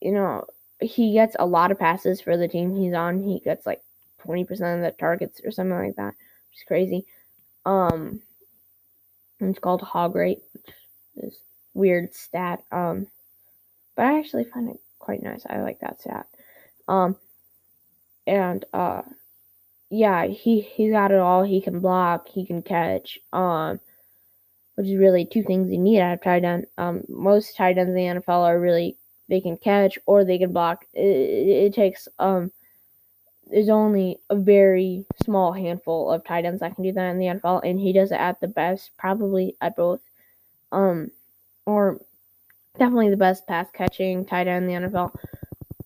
you 0.00 0.12
know, 0.12 0.44
he 0.80 1.14
gets 1.14 1.36
a 1.38 1.46
lot 1.46 1.70
of 1.72 1.78
passes 1.78 2.20
for 2.20 2.36
the 2.36 2.48
team 2.48 2.74
he's 2.76 2.94
on. 2.94 3.22
He 3.22 3.40
gets 3.40 3.64
like 3.64 3.82
twenty 4.18 4.44
percent 4.44 4.78
of 4.78 4.84
the 4.84 4.98
targets 4.98 5.40
or 5.44 5.50
something 5.50 5.78
like 5.78 5.96
that, 5.96 6.14
which 6.50 6.58
is 6.58 6.64
crazy. 6.66 7.06
Um, 7.64 8.20
it's 9.40 9.58
called 9.58 9.80
hog 9.82 10.14
rate, 10.14 10.42
which 11.14 11.26
is 11.28 11.40
weird 11.74 12.14
stat. 12.14 12.62
Um, 12.72 13.06
but 13.96 14.06
I 14.06 14.18
actually 14.18 14.44
find 14.44 14.70
it 14.70 14.80
quite 14.98 15.22
nice. 15.22 15.44
I 15.48 15.60
like 15.60 15.80
that 15.80 16.00
stat. 16.00 16.26
Um, 16.88 17.16
and 18.26 18.64
uh, 18.72 19.02
yeah, 19.90 20.26
he 20.26 20.60
he 20.60 20.90
got 20.90 21.12
it 21.12 21.18
all. 21.18 21.42
He 21.42 21.60
can 21.60 21.80
block. 21.80 22.28
He 22.28 22.46
can 22.46 22.62
catch. 22.62 23.18
Um, 23.32 23.80
which 24.74 24.88
is 24.88 24.96
really 24.96 25.24
two 25.24 25.42
things 25.42 25.70
you 25.70 25.78
need 25.78 26.00
out 26.00 26.14
of 26.14 26.22
tight 26.22 26.44
end. 26.44 26.66
Um, 26.78 27.04
most 27.08 27.56
tight 27.56 27.78
ends 27.78 27.90
in 27.90 27.94
the 27.94 28.20
NFL 28.20 28.42
are 28.42 28.58
really 28.58 28.96
they 29.28 29.40
can 29.40 29.56
catch 29.56 29.98
or 30.06 30.24
they 30.24 30.38
can 30.38 30.52
block. 30.52 30.84
It, 30.92 31.00
it, 31.00 31.48
it 31.66 31.74
takes 31.74 32.08
um, 32.18 32.50
there's 33.50 33.68
only 33.68 34.18
a 34.30 34.36
very 34.36 35.04
small 35.22 35.52
handful 35.52 36.10
of 36.10 36.24
tight 36.24 36.44
ends 36.44 36.60
that 36.60 36.74
can 36.74 36.84
do 36.84 36.92
that 36.92 37.10
in 37.10 37.18
the 37.18 37.26
NFL, 37.26 37.60
and 37.64 37.78
he 37.78 37.92
does 37.92 38.10
it 38.10 38.20
at 38.20 38.40
the 38.40 38.48
best, 38.48 38.90
probably 38.98 39.56
at 39.60 39.76
both, 39.76 40.00
um, 40.72 41.10
or 41.66 42.00
definitely 42.78 43.10
the 43.10 43.16
best 43.16 43.46
pass 43.46 43.68
catching 43.72 44.24
tight 44.24 44.48
end 44.48 44.70
in 44.70 44.82
the 44.82 44.88
NFL. 44.88 45.14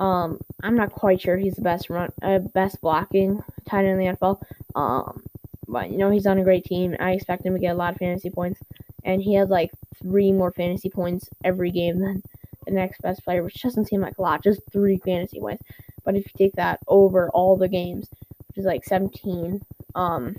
Um, 0.00 0.38
I'm 0.62 0.76
not 0.76 0.92
quite 0.92 1.20
sure 1.20 1.36
he's 1.36 1.56
the 1.56 1.62
best 1.62 1.90
run, 1.90 2.10
uh, 2.22 2.38
best 2.38 2.80
blocking 2.80 3.42
tight 3.68 3.84
end 3.84 4.00
in 4.00 4.06
the 4.06 4.16
NFL. 4.16 4.40
Um, 4.74 5.22
but 5.66 5.90
you 5.90 5.98
know 5.98 6.10
he's 6.10 6.26
on 6.26 6.38
a 6.38 6.44
great 6.44 6.64
team. 6.64 6.96
I 6.98 7.12
expect 7.12 7.44
him 7.44 7.54
to 7.54 7.60
get 7.60 7.74
a 7.74 7.78
lot 7.78 7.92
of 7.92 7.98
fantasy 7.98 8.30
points, 8.30 8.60
and 9.04 9.22
he 9.22 9.34
has 9.34 9.48
like 9.48 9.70
three 10.00 10.32
more 10.32 10.52
fantasy 10.52 10.88
points 10.88 11.28
every 11.44 11.70
game 11.70 12.00
than 12.00 12.22
the 12.64 12.72
next 12.72 13.02
best 13.02 13.24
player, 13.24 13.42
which 13.42 13.62
doesn't 13.62 13.86
seem 13.86 14.00
like 14.00 14.18
a 14.18 14.22
lot, 14.22 14.42
just 14.42 14.60
three 14.72 14.98
fantasy 14.98 15.40
points. 15.40 15.62
But 16.04 16.16
if 16.16 16.24
you 16.26 16.32
take 16.36 16.54
that 16.54 16.80
over 16.88 17.28
all 17.30 17.56
the 17.56 17.68
games, 17.68 18.08
which 18.48 18.58
is 18.58 18.64
like 18.64 18.84
17, 18.84 19.60
um, 19.94 20.36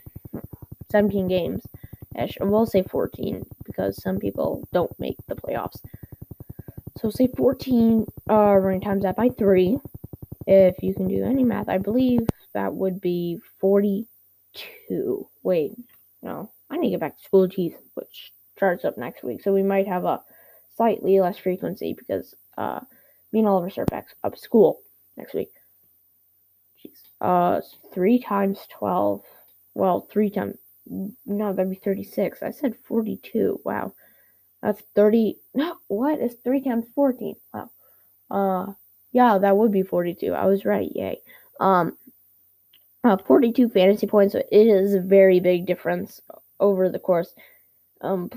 17 0.89 1.27
games, 1.27 1.63
we'll 2.39 2.65
say 2.65 2.81
14 2.81 3.45
because 3.79 4.01
some 4.01 4.19
people 4.19 4.67
don't 4.73 4.91
make 4.99 5.15
the 5.27 5.35
playoffs. 5.35 5.79
So 6.97 7.09
say 7.09 7.29
14 7.37 8.05
uh, 8.29 8.33
running 8.33 8.81
times 8.81 9.03
that 9.03 9.15
by 9.15 9.29
three. 9.29 9.79
If 10.45 10.75
you 10.81 10.93
can 10.93 11.07
do 11.07 11.23
any 11.23 11.43
math, 11.43 11.69
I 11.69 11.77
believe 11.77 12.27
that 12.53 12.73
would 12.73 12.99
be 12.99 13.39
42. 13.61 15.29
Wait, 15.43 15.75
no, 16.21 16.51
I 16.69 16.77
need 16.77 16.87
to 16.87 16.91
get 16.91 16.99
back 16.99 17.17
to 17.17 17.23
school. 17.23 17.47
Geez, 17.47 17.73
which 17.93 18.33
starts 18.57 18.83
up 18.83 18.97
next 18.97 19.23
week, 19.23 19.41
so 19.41 19.53
we 19.53 19.63
might 19.63 19.87
have 19.87 20.03
a 20.05 20.21
slightly 20.75 21.19
less 21.21 21.37
frequency 21.37 21.95
because 21.97 22.35
uh, 22.57 22.81
me 23.31 23.39
and 23.39 23.47
Oliver 23.47 23.69
start 23.69 23.89
back 23.89 24.07
up 24.23 24.37
school 24.37 24.81
next 25.15 25.33
week. 25.33 25.51
Jeez, 26.83 26.97
uh, 27.21 27.61
three 27.93 28.19
times 28.19 28.59
twelve. 28.69 29.21
Well, 29.73 30.07
three 30.11 30.31
times. 30.31 30.57
No, 30.89 31.53
that'd 31.53 31.69
be 31.69 31.77
thirty-six. 31.77 32.41
I 32.41 32.51
said 32.51 32.75
forty-two. 32.83 33.61
Wow, 33.63 33.93
that's 34.61 34.81
thirty. 34.95 35.37
No, 35.53 35.77
what 35.87 36.19
is 36.19 36.35
three 36.43 36.61
times 36.61 36.85
fourteen? 36.95 37.35
Wow. 37.53 37.69
Uh, 38.31 38.73
yeah, 39.11 39.37
that 39.37 39.57
would 39.57 39.71
be 39.71 39.83
forty-two. 39.83 40.33
I 40.33 40.45
was 40.45 40.65
right. 40.65 40.89
Yay. 40.93 41.21
Um, 41.59 41.97
uh, 43.03 43.17
42 43.17 43.69
fantasy 43.69 44.07
points. 44.07 44.33
So 44.33 44.39
it 44.39 44.67
is 44.67 44.93
a 44.93 45.01
very 45.01 45.39
big 45.39 45.65
difference 45.65 46.21
over 46.59 46.89
the 46.89 46.99
course 46.99 47.33
um, 48.01 48.29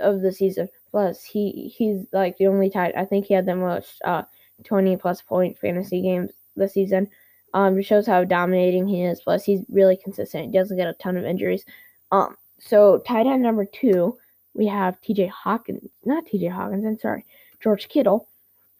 of 0.00 0.20
the 0.20 0.32
season. 0.32 0.68
Plus, 0.90 1.22
he 1.22 1.72
he's 1.76 2.04
like 2.12 2.36
the 2.36 2.48
only 2.48 2.70
tight. 2.70 2.96
I 2.96 3.04
think 3.04 3.26
he 3.26 3.34
had 3.34 3.46
the 3.46 3.54
most 3.54 4.00
uh, 4.04 4.22
20 4.64 4.96
plus 4.96 5.22
point 5.22 5.58
fantasy 5.58 6.02
games 6.02 6.32
this 6.56 6.74
season. 6.74 7.08
Um, 7.52 7.80
shows 7.82 8.06
how 8.06 8.24
dominating 8.24 8.86
he 8.86 9.02
is. 9.02 9.20
Plus, 9.20 9.44
he's 9.44 9.64
really 9.68 9.96
consistent. 9.96 10.46
He 10.46 10.52
doesn't 10.52 10.76
get 10.76 10.88
a 10.88 10.92
ton 10.94 11.16
of 11.16 11.24
injuries. 11.24 11.64
Um, 12.12 12.36
so 12.58 12.98
tight 12.98 13.26
end 13.26 13.42
number 13.42 13.64
two, 13.64 14.16
we 14.54 14.66
have 14.66 15.00
T.J. 15.00 15.26
Hawkins. 15.26 15.90
Not 16.04 16.26
T.J. 16.26 16.48
Hawkins. 16.48 16.84
I'm 16.84 16.98
sorry, 16.98 17.24
George 17.60 17.88
Kittle. 17.88 18.28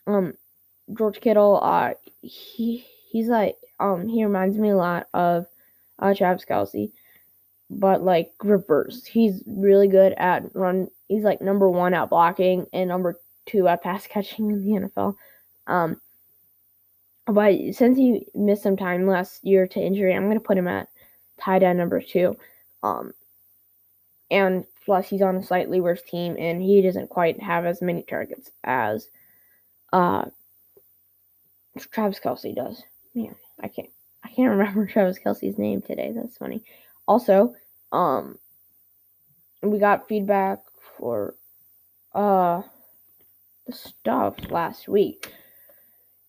Um, 0.07 0.35
George 0.97 1.21
Kittle. 1.21 1.61
Uh, 1.63 1.95
he 2.23 2.85
he's 3.11 3.29
like 3.29 3.57
um 3.79 4.09
he 4.09 4.25
reminds 4.25 4.59
me 4.59 4.71
a 4.71 4.77
lot 4.77 5.09
of 5.15 5.47
uh, 5.99 6.15
Travis 6.15 6.45
Kelce, 6.45 6.91
but 7.69 8.03
like 8.03 8.33
reverse. 8.43 9.05
He's 9.05 9.43
really 9.47 9.89
good 9.89 10.13
at 10.15 10.55
run. 10.55 10.89
He's 11.09 11.25
like 11.25 11.41
number 11.41 11.69
one 11.69 11.95
at 11.95 12.11
blocking 12.11 12.67
and 12.73 12.89
number 12.89 13.19
two 13.47 13.69
at 13.69 13.83
pass 13.83 14.07
catching 14.07 14.51
in 14.51 14.65
the 14.65 14.89
NFL. 14.89 15.15
Um, 15.67 16.01
but 17.33 17.55
since 17.73 17.97
he 17.97 18.27
missed 18.35 18.63
some 18.63 18.77
time 18.77 19.07
last 19.07 19.45
year 19.45 19.67
to 19.67 19.81
injury, 19.81 20.15
I'm 20.15 20.29
gonna 20.29 20.41
put 20.41 20.59
him 20.59 20.69
at 20.69 20.89
tight 21.39 21.63
end 21.63 21.79
number 21.79 22.01
two. 22.01 22.37
Um, 22.83 23.13
and 24.31 24.65
plus 24.85 25.09
he's 25.09 25.23
on 25.23 25.37
a 25.37 25.43
slightly 25.43 25.81
worse 25.81 26.03
team, 26.03 26.37
and 26.39 26.63
he 26.63 26.83
doesn't 26.83 27.11
quite 27.11 27.41
have 27.43 27.65
as 27.65 27.83
many 27.83 28.03
targets 28.03 28.51
as 28.65 29.09
uh 29.93 30.25
Travis 31.93 32.21
Kelce 32.21 32.55
does. 32.55 32.83
Man, 33.15 33.35
I 33.61 33.69
can't 33.69 33.91
I 34.25 34.29
can't 34.29 34.51
remember 34.57 34.87
Travis 34.87 35.19
Kelce's 35.19 35.59
name 35.59 35.83
today. 35.83 36.13
That's 36.15 36.37
funny. 36.37 36.63
Also, 37.07 37.55
um, 37.93 38.39
we 39.63 39.79
got 39.79 40.09
feedback 40.09 40.61
for 40.97 41.35
uh 42.15 42.63
the 43.67 43.73
stuff 43.73 44.37
last 44.51 44.89
week, 44.89 45.33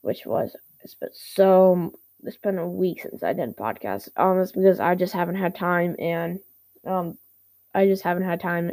which 0.01 0.25
was 0.25 0.55
it's 0.83 0.93
been 0.93 1.09
so 1.13 1.93
it's 2.23 2.37
been 2.37 2.57
a 2.57 2.67
week 2.67 3.01
since 3.01 3.23
I 3.23 3.33
did 3.33 3.49
a 3.49 3.53
podcast. 3.53 4.09
Um, 4.17 4.39
it's 4.39 4.51
because 4.51 4.79
I 4.79 4.95
just 4.95 5.13
haven't 5.13 5.35
had 5.35 5.55
time 5.55 5.95
and 5.99 6.39
um 6.85 7.17
I 7.73 7.85
just 7.85 8.03
haven't 8.03 8.23
had 8.23 8.39
time 8.39 8.71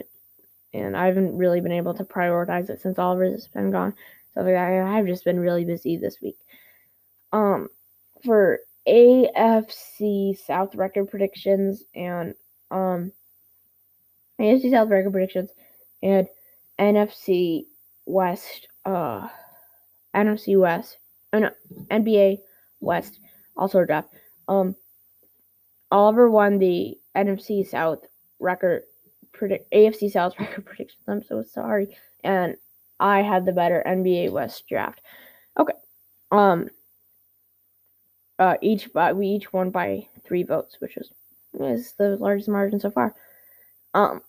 and 0.75 0.97
I 0.97 1.07
haven't 1.07 1.37
really 1.37 1.61
been 1.61 1.73
able 1.73 1.95
to 1.95 2.05
prioritize 2.05 2.69
it 2.71 2.81
since 2.81 2.99
Oliver's 2.99 3.49
been 3.49 3.71
gone. 3.71 3.95
So 4.35 4.47
I've 4.47 5.07
just 5.07 5.25
been 5.25 5.41
really 5.41 5.65
busy 5.65 5.97
this 5.97 6.21
week. 6.21 6.37
Um, 7.33 7.69
for 8.25 8.61
AFC 8.87 10.39
South 10.39 10.75
record 10.75 11.11
predictions 11.11 11.85
and 11.95 12.35
um 12.71 13.13
AFC 14.41 14.71
South 14.71 14.89
record 14.89 15.13
predictions 15.13 15.51
and 16.03 16.27
NFC 16.79 17.67
West 18.07 18.69
uh 18.85 19.29
NFC 20.15 20.59
West 20.59 20.99
oh 21.33 21.51
NBA 21.91 22.39
West 22.81 23.21
also 23.57 23.85
draft. 23.85 24.09
Um 24.49 24.75
Oliver 25.91 26.31
won 26.31 26.59
the 26.59 26.99
NFC 27.17 27.67
South 27.67 28.01
record 28.41 28.83
predict 29.33 29.71
AFC 29.73 30.11
South 30.11 30.35
record 30.41 30.65
predictions. 30.67 31.05
I'm 31.09 31.23
so 31.23 31.43
sorry. 31.43 31.97
And 32.25 32.57
I 33.01 33.23
had 33.23 33.45
the 33.47 33.53
better 33.53 33.83
NBA 33.87 34.31
West 34.33 34.69
draft. 34.69 35.01
Okay. 35.59 35.75
Um 36.31 36.71
uh, 38.39 38.57
each 38.61 38.93
by 38.93 39.13
we 39.13 39.27
each 39.27 39.53
won 39.53 39.71
by 39.71 40.07
three 40.25 40.43
votes, 40.43 40.77
which 40.81 40.97
is 40.97 41.11
is 41.61 41.93
the 41.99 42.17
largest 42.17 42.49
margin 42.49 42.81
so 42.81 42.91
far. 42.91 43.15
Um. 43.95 44.23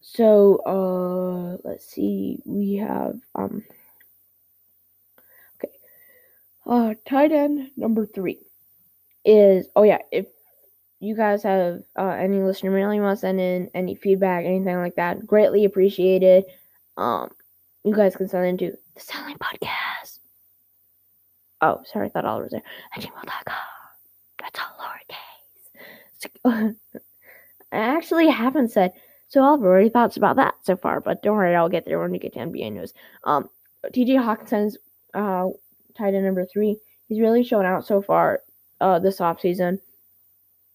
So 0.00 0.56
uh, 0.66 1.66
let's 1.66 1.86
see. 1.86 2.40
We 2.44 2.74
have 2.76 3.18
um. 3.34 3.64
Uh, 6.66 6.94
tight 7.04 7.32
end 7.32 7.70
number 7.76 8.06
three 8.06 8.38
is 9.24 9.68
oh 9.76 9.82
yeah, 9.82 9.98
if 10.10 10.26
you 11.00 11.16
guys 11.16 11.42
have 11.42 11.82
uh, 11.98 12.10
any 12.10 12.40
listener 12.42 12.70
mail 12.70 12.94
you 12.94 13.02
want 13.02 13.16
to 13.16 13.20
send 13.20 13.40
in, 13.40 13.68
any 13.74 13.96
feedback, 13.96 14.44
anything 14.44 14.76
like 14.76 14.94
that, 14.94 15.26
greatly 15.26 15.64
appreciated. 15.64 16.44
Um, 16.96 17.30
you 17.84 17.94
guys 17.94 18.14
can 18.14 18.28
send 18.28 18.46
into 18.46 18.76
the 18.94 19.00
Statline 19.00 19.38
Podcast. 19.38 20.20
Oh, 21.60 21.80
sorry, 21.84 22.06
I 22.06 22.10
thought 22.10 22.24
all 22.24 22.40
was 22.40 22.52
there. 22.52 22.62
At 22.94 23.02
gmail.com. 23.02 23.56
That's 24.38 24.60
all 24.60 24.86
lowercase. 26.44 26.76
I 27.72 27.78
actually 27.78 28.28
haven't 28.28 28.70
said 28.70 28.92
so. 29.28 29.42
I've 29.42 29.62
already 29.62 29.88
thoughts 29.88 30.16
about 30.16 30.36
that 30.36 30.54
so 30.62 30.76
far, 30.76 31.00
but 31.00 31.22
don't 31.22 31.36
worry, 31.36 31.56
I'll 31.56 31.68
get 31.68 31.84
there 31.84 32.00
when 32.00 32.12
we 32.12 32.18
get 32.18 32.34
to 32.34 32.40
NBA 32.40 32.72
news. 32.72 32.94
Um, 33.24 33.48
TJ 33.86 34.18
Hockenson's 34.18 34.76
uh, 35.14 35.48
tight 35.94 36.14
end 36.14 36.24
number 36.24 36.44
three. 36.46 36.76
He's 37.08 37.20
really 37.20 37.44
shown 37.44 37.64
out 37.64 37.86
so 37.86 38.02
far 38.02 38.40
uh, 38.80 38.98
this 38.98 39.18
offseason. 39.18 39.78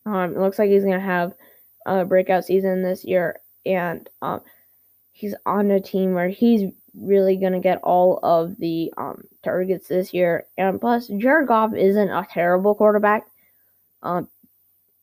Um, 0.06 0.36
it 0.36 0.40
looks 0.40 0.60
like 0.60 0.70
he's 0.70 0.84
gonna 0.84 1.00
have 1.00 1.34
a 1.86 2.06
breakout 2.06 2.46
season 2.46 2.82
this 2.82 3.04
year, 3.04 3.40
and 3.66 4.10
um, 4.22 4.42
he's 5.12 5.36
on 5.46 5.72
a 5.72 5.80
team 5.80 6.14
where 6.14 6.30
he's 6.30 6.72
really 6.96 7.38
gonna 7.38 7.60
get 7.60 7.80
all 7.84 8.20
of 8.24 8.56
the 8.58 8.94
um, 8.98 9.24
targets 9.44 9.88
this 9.88 10.14
year. 10.14 10.46
And 10.58 10.80
plus, 10.80 11.08
Jared 11.08 11.48
Goff 11.48 11.74
isn't 11.74 12.10
a 12.10 12.26
terrible 12.32 12.76
quarterback. 12.76 13.26
Um, 14.04 14.28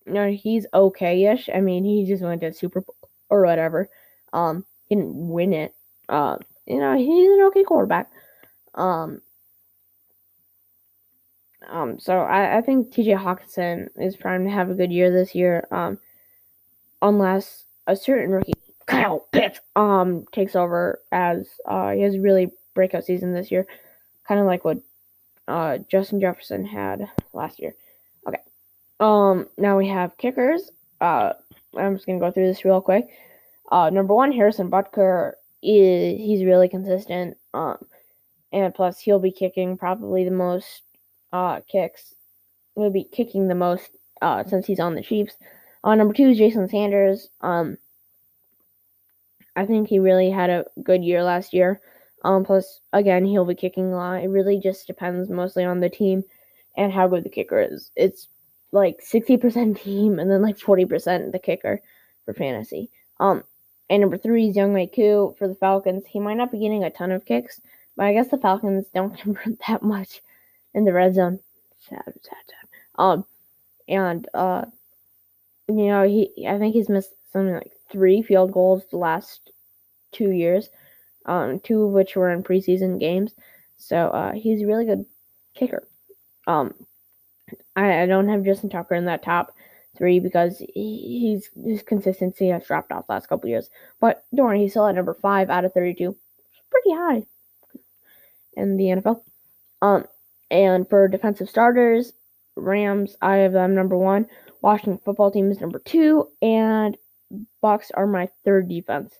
you 0.06 0.14
know, 0.14 0.30
he's 0.30 0.66
okay-ish. 0.72 1.48
I 1.54 1.60
mean, 1.60 1.84
he 1.84 2.06
just 2.06 2.22
went 2.22 2.40
to 2.42 2.52
Super 2.52 2.80
Bowl 2.80 2.96
or 3.28 3.44
whatever. 3.44 3.88
Um, 4.32 4.64
he 4.88 4.96
didn't 4.96 5.28
win 5.28 5.52
it. 5.52 5.74
Uh, 6.08 6.36
you 6.66 6.78
know, 6.78 6.96
he's 6.96 7.30
an 7.30 7.46
okay 7.46 7.64
quarterback. 7.64 8.10
Um, 8.74 9.20
um, 11.70 11.98
so 11.98 12.20
I, 12.20 12.58
I 12.58 12.60
think 12.60 12.92
TJ 12.92 13.18
Hockenson 13.18 13.88
is 13.96 14.16
primed 14.16 14.46
to 14.46 14.52
have 14.52 14.70
a 14.70 14.74
good 14.74 14.92
year 14.92 15.10
this 15.10 15.34
year. 15.34 15.66
Um, 15.70 15.98
unless 17.02 17.64
a 17.86 17.96
certain 17.96 18.30
rookie, 18.30 18.54
Kyle 18.86 19.26
Pitts, 19.32 19.60
um, 19.76 20.26
takes 20.32 20.56
over 20.56 21.00
as 21.12 21.48
uh, 21.66 21.90
he 21.90 22.02
has 22.02 22.14
a 22.14 22.20
really 22.20 22.50
breakout 22.74 23.04
season 23.04 23.32
this 23.32 23.50
year, 23.50 23.66
kind 24.26 24.40
of 24.40 24.46
like 24.46 24.64
what 24.64 24.78
uh, 25.48 25.78
Justin 25.90 26.20
Jefferson 26.20 26.64
had 26.64 27.08
last 27.32 27.60
year. 27.60 27.74
Okay. 28.26 28.40
Um, 29.00 29.48
now 29.58 29.76
we 29.76 29.88
have 29.88 30.16
kickers. 30.16 30.70
Uh, 31.00 31.34
I'm 31.76 31.94
just 31.94 32.06
gonna 32.06 32.18
go 32.18 32.30
through 32.30 32.46
this 32.46 32.64
real 32.64 32.80
quick. 32.80 33.08
Uh, 33.70 33.90
number 33.90 34.14
one, 34.14 34.32
Harrison 34.32 34.70
Butker 34.70 35.32
is 35.62 36.18
he's 36.18 36.44
really 36.44 36.68
consistent. 36.68 37.36
Um, 37.52 37.78
and 38.52 38.74
plus 38.74 39.00
he'll 39.00 39.18
be 39.18 39.32
kicking 39.32 39.76
probably 39.76 40.24
the 40.24 40.30
most 40.30 40.82
uh, 41.34 41.60
kicks. 41.68 42.14
He'll 42.76 42.90
be 42.90 43.04
kicking 43.04 43.48
the 43.48 43.54
most 43.56 43.90
uh, 44.22 44.44
since 44.44 44.66
he's 44.66 44.80
on 44.80 44.94
the 44.94 45.02
Chiefs. 45.02 45.34
Uh, 45.82 45.94
number 45.96 46.14
two 46.14 46.30
is 46.30 46.38
Jason 46.38 46.68
Sanders. 46.68 47.28
Um, 47.40 47.76
I 49.56 49.66
think 49.66 49.88
he 49.88 49.98
really 49.98 50.30
had 50.30 50.48
a 50.48 50.64
good 50.82 51.04
year 51.04 51.22
last 51.22 51.52
year. 51.52 51.80
Um, 52.24 52.44
plus, 52.44 52.80
again, 52.92 53.26
he'll 53.26 53.44
be 53.44 53.54
kicking 53.54 53.92
a 53.92 53.96
lot. 53.96 54.22
It 54.22 54.28
really 54.28 54.58
just 54.58 54.86
depends 54.86 55.28
mostly 55.28 55.64
on 55.64 55.80
the 55.80 55.90
team 55.90 56.22
and 56.76 56.92
how 56.92 57.08
good 57.08 57.24
the 57.24 57.28
kicker 57.28 57.60
is. 57.60 57.90
It's 57.96 58.28
like 58.72 59.00
60% 59.04 59.80
team 59.82 60.18
and 60.18 60.30
then 60.30 60.40
like 60.40 60.56
40% 60.56 61.32
the 61.32 61.38
kicker 61.38 61.82
for 62.24 62.32
fantasy. 62.32 62.90
Um, 63.20 63.42
and 63.90 64.00
number 64.00 64.16
three 64.16 64.48
is 64.48 64.56
Younghoe 64.56 64.94
Koo 64.94 65.34
for 65.38 65.48
the 65.48 65.54
Falcons. 65.56 66.04
He 66.08 66.20
might 66.20 66.36
not 66.36 66.52
be 66.52 66.60
getting 66.60 66.84
a 66.84 66.90
ton 66.90 67.10
of 67.10 67.26
kicks, 67.26 67.60
but 67.96 68.06
I 68.06 68.14
guess 68.14 68.28
the 68.28 68.38
Falcons 68.38 68.86
don't 68.94 69.18
convert 69.18 69.58
that 69.68 69.82
much 69.82 70.22
in 70.74 70.84
the 70.84 70.92
red 70.92 71.14
zone. 71.14 71.40
Sad, 71.88 72.02
sad, 72.04 72.14
sad. 72.46 72.68
Um, 72.96 73.24
and 73.88 74.26
uh, 74.34 74.64
you 75.68 75.86
know, 75.86 76.02
he 76.06 76.46
I 76.48 76.58
think 76.58 76.74
he's 76.74 76.88
missed 76.88 77.12
something 77.32 77.54
like 77.54 77.72
three 77.90 78.22
field 78.22 78.52
goals 78.52 78.84
the 78.90 78.96
last 78.96 79.50
two 80.12 80.30
years, 80.30 80.68
um, 81.26 81.60
two 81.60 81.82
of 81.82 81.92
which 81.92 82.16
were 82.16 82.30
in 82.30 82.42
preseason 82.42 82.98
games. 82.98 83.32
So 83.76 84.08
uh, 84.08 84.32
he's 84.32 84.62
a 84.62 84.66
really 84.66 84.84
good 84.84 85.04
kicker. 85.54 85.86
Um, 86.46 86.74
I, 87.76 88.02
I 88.02 88.06
don't 88.06 88.28
have 88.28 88.44
Justin 88.44 88.70
Tucker 88.70 88.94
in 88.94 89.06
that 89.06 89.22
top 89.22 89.54
three 89.96 90.20
because 90.20 90.62
he's 90.74 91.48
his 91.64 91.82
consistency 91.82 92.48
has 92.48 92.66
dropped 92.66 92.92
off 92.92 93.08
last 93.08 93.28
couple 93.28 93.48
years. 93.48 93.70
But 94.00 94.24
don't 94.34 94.46
worry, 94.46 94.60
he's 94.60 94.72
still 94.72 94.86
at 94.86 94.94
number 94.94 95.14
five 95.14 95.50
out 95.50 95.64
of 95.64 95.72
thirty-two. 95.72 96.16
Pretty 96.70 96.96
high 96.96 97.22
in 98.56 98.76
the 98.76 98.84
NFL. 98.84 99.22
Um, 99.82 100.06
and 100.50 100.88
for 100.88 101.08
defensive 101.08 101.48
starters, 101.48 102.12
Rams, 102.56 103.16
I 103.20 103.36
have 103.36 103.52
them 103.52 103.74
number 103.74 103.96
one. 103.96 104.26
Washington 104.62 105.00
football 105.04 105.30
team 105.30 105.50
is 105.50 105.60
number 105.60 105.78
two, 105.80 106.28
and 106.40 106.96
Bucks 107.60 107.90
are 107.92 108.06
my 108.06 108.28
third 108.44 108.68
defense. 108.68 109.14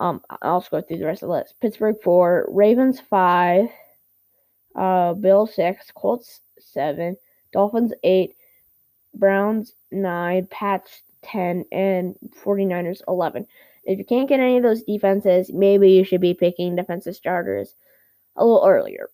Um, 0.00 0.22
I'll 0.42 0.60
just 0.60 0.70
go 0.70 0.80
through 0.80 0.98
the 0.98 1.06
rest 1.06 1.22
of 1.22 1.28
the 1.28 1.34
list. 1.34 1.54
Pittsburgh 1.60 1.96
four, 2.02 2.46
Ravens 2.50 2.98
five, 2.98 3.68
uh, 4.74 5.14
Bill 5.14 5.46
six, 5.46 5.90
Colts 5.94 6.40
seven, 6.58 7.16
Dolphins 7.52 7.92
eight, 8.02 8.34
Browns 9.14 9.74
nine, 9.90 10.46
Pats 10.50 11.02
ten, 11.22 11.64
and 11.70 12.16
49ers 12.44 13.02
eleven. 13.06 13.46
If 13.84 13.98
you 13.98 14.04
can't 14.04 14.28
get 14.28 14.40
any 14.40 14.56
of 14.56 14.62
those 14.62 14.82
defenses, 14.82 15.52
maybe 15.52 15.90
you 15.90 16.04
should 16.04 16.20
be 16.20 16.34
picking 16.34 16.76
defensive 16.76 17.16
starters 17.16 17.74
a 18.36 18.44
little 18.44 18.66
earlier. 18.66 19.10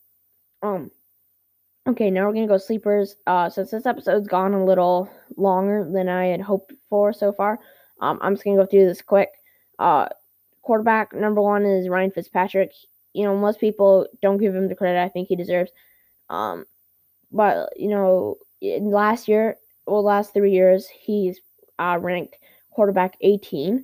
Um, 0.61 0.91
Okay, 1.87 2.11
now 2.11 2.27
we're 2.27 2.33
gonna 2.33 2.47
go 2.47 2.57
sleepers. 2.57 3.15
Uh, 3.25 3.49
since 3.49 3.71
this 3.71 3.85
episode's 3.85 4.27
gone 4.27 4.53
a 4.53 4.65
little 4.65 5.09
longer 5.37 5.89
than 5.91 6.09
I 6.09 6.25
had 6.27 6.41
hoped 6.41 6.73
for 6.89 7.13
so 7.13 7.31
far, 7.31 7.59
um, 8.01 8.19
I'm 8.21 8.35
just 8.35 8.43
gonna 8.43 8.57
go 8.57 8.65
through 8.65 8.85
this 8.85 9.01
quick. 9.01 9.29
Uh, 9.79 10.07
quarterback 10.61 11.13
number 11.13 11.41
one 11.41 11.65
is 11.65 11.89
Ryan 11.89 12.11
Fitzpatrick. 12.11 12.73
You 13.13 13.23
know, 13.23 13.35
most 13.35 13.59
people 13.59 14.07
don't 14.21 14.37
give 14.37 14.53
him 14.53 14.67
the 14.67 14.75
credit 14.75 15.01
I 15.03 15.09
think 15.09 15.29
he 15.29 15.35
deserves. 15.35 15.71
Um, 16.29 16.65
but 17.31 17.69
you 17.75 17.89
know, 17.89 18.37
last 18.61 19.27
year, 19.27 19.57
well, 19.87 20.03
last 20.03 20.33
three 20.33 20.51
years, 20.51 20.87
he's 20.87 21.39
uh, 21.79 21.97
ranked 21.99 22.35
quarterback 22.71 23.15
18 23.21 23.83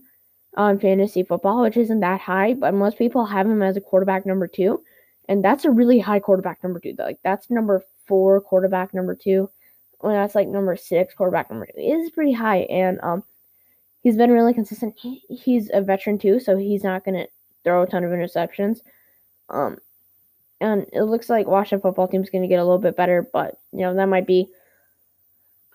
on 0.57 0.79
fantasy 0.79 1.23
football, 1.23 1.61
which 1.61 1.77
isn't 1.77 2.01
that 2.01 2.21
high, 2.21 2.53
but 2.53 2.73
most 2.73 2.97
people 2.97 3.25
have 3.25 3.47
him 3.47 3.61
as 3.61 3.77
a 3.77 3.81
quarterback 3.81 4.25
number 4.25 4.47
two. 4.47 4.81
And 5.27 5.43
that's 5.43 5.65
a 5.65 5.71
really 5.71 5.99
high 5.99 6.19
quarterback 6.19 6.63
number 6.63 6.79
two. 6.79 6.95
Like 6.97 7.19
that's 7.23 7.49
number 7.49 7.83
four 8.05 8.41
quarterback 8.41 8.93
number 8.93 9.15
two. 9.15 9.49
When 9.99 10.13
that's 10.13 10.35
like 10.35 10.47
number 10.47 10.75
six 10.75 11.13
quarterback 11.13 11.49
number 11.49 11.65
two. 11.65 11.79
It 11.79 11.93
is 11.99 12.11
pretty 12.11 12.33
high. 12.33 12.59
And 12.69 12.99
um 13.01 13.23
he's 14.01 14.17
been 14.17 14.31
really 14.31 14.53
consistent. 14.53 14.95
He, 14.97 15.23
he's 15.29 15.69
a 15.73 15.81
veteran 15.81 16.19
too, 16.19 16.39
so 16.39 16.57
he's 16.57 16.83
not 16.83 17.03
gonna 17.03 17.27
throw 17.63 17.83
a 17.83 17.87
ton 17.87 18.03
of 18.03 18.11
interceptions. 18.11 18.81
Um 19.49 19.77
and 20.61 20.85
it 20.93 21.03
looks 21.03 21.29
like 21.29 21.47
Washington 21.47 21.81
football 21.81 22.07
team's 22.07 22.29
gonna 22.29 22.47
get 22.47 22.59
a 22.59 22.63
little 22.63 22.79
bit 22.79 22.95
better, 22.95 23.27
but 23.33 23.57
you 23.71 23.79
know, 23.79 23.93
that 23.95 24.05
might 24.05 24.27
be 24.27 24.47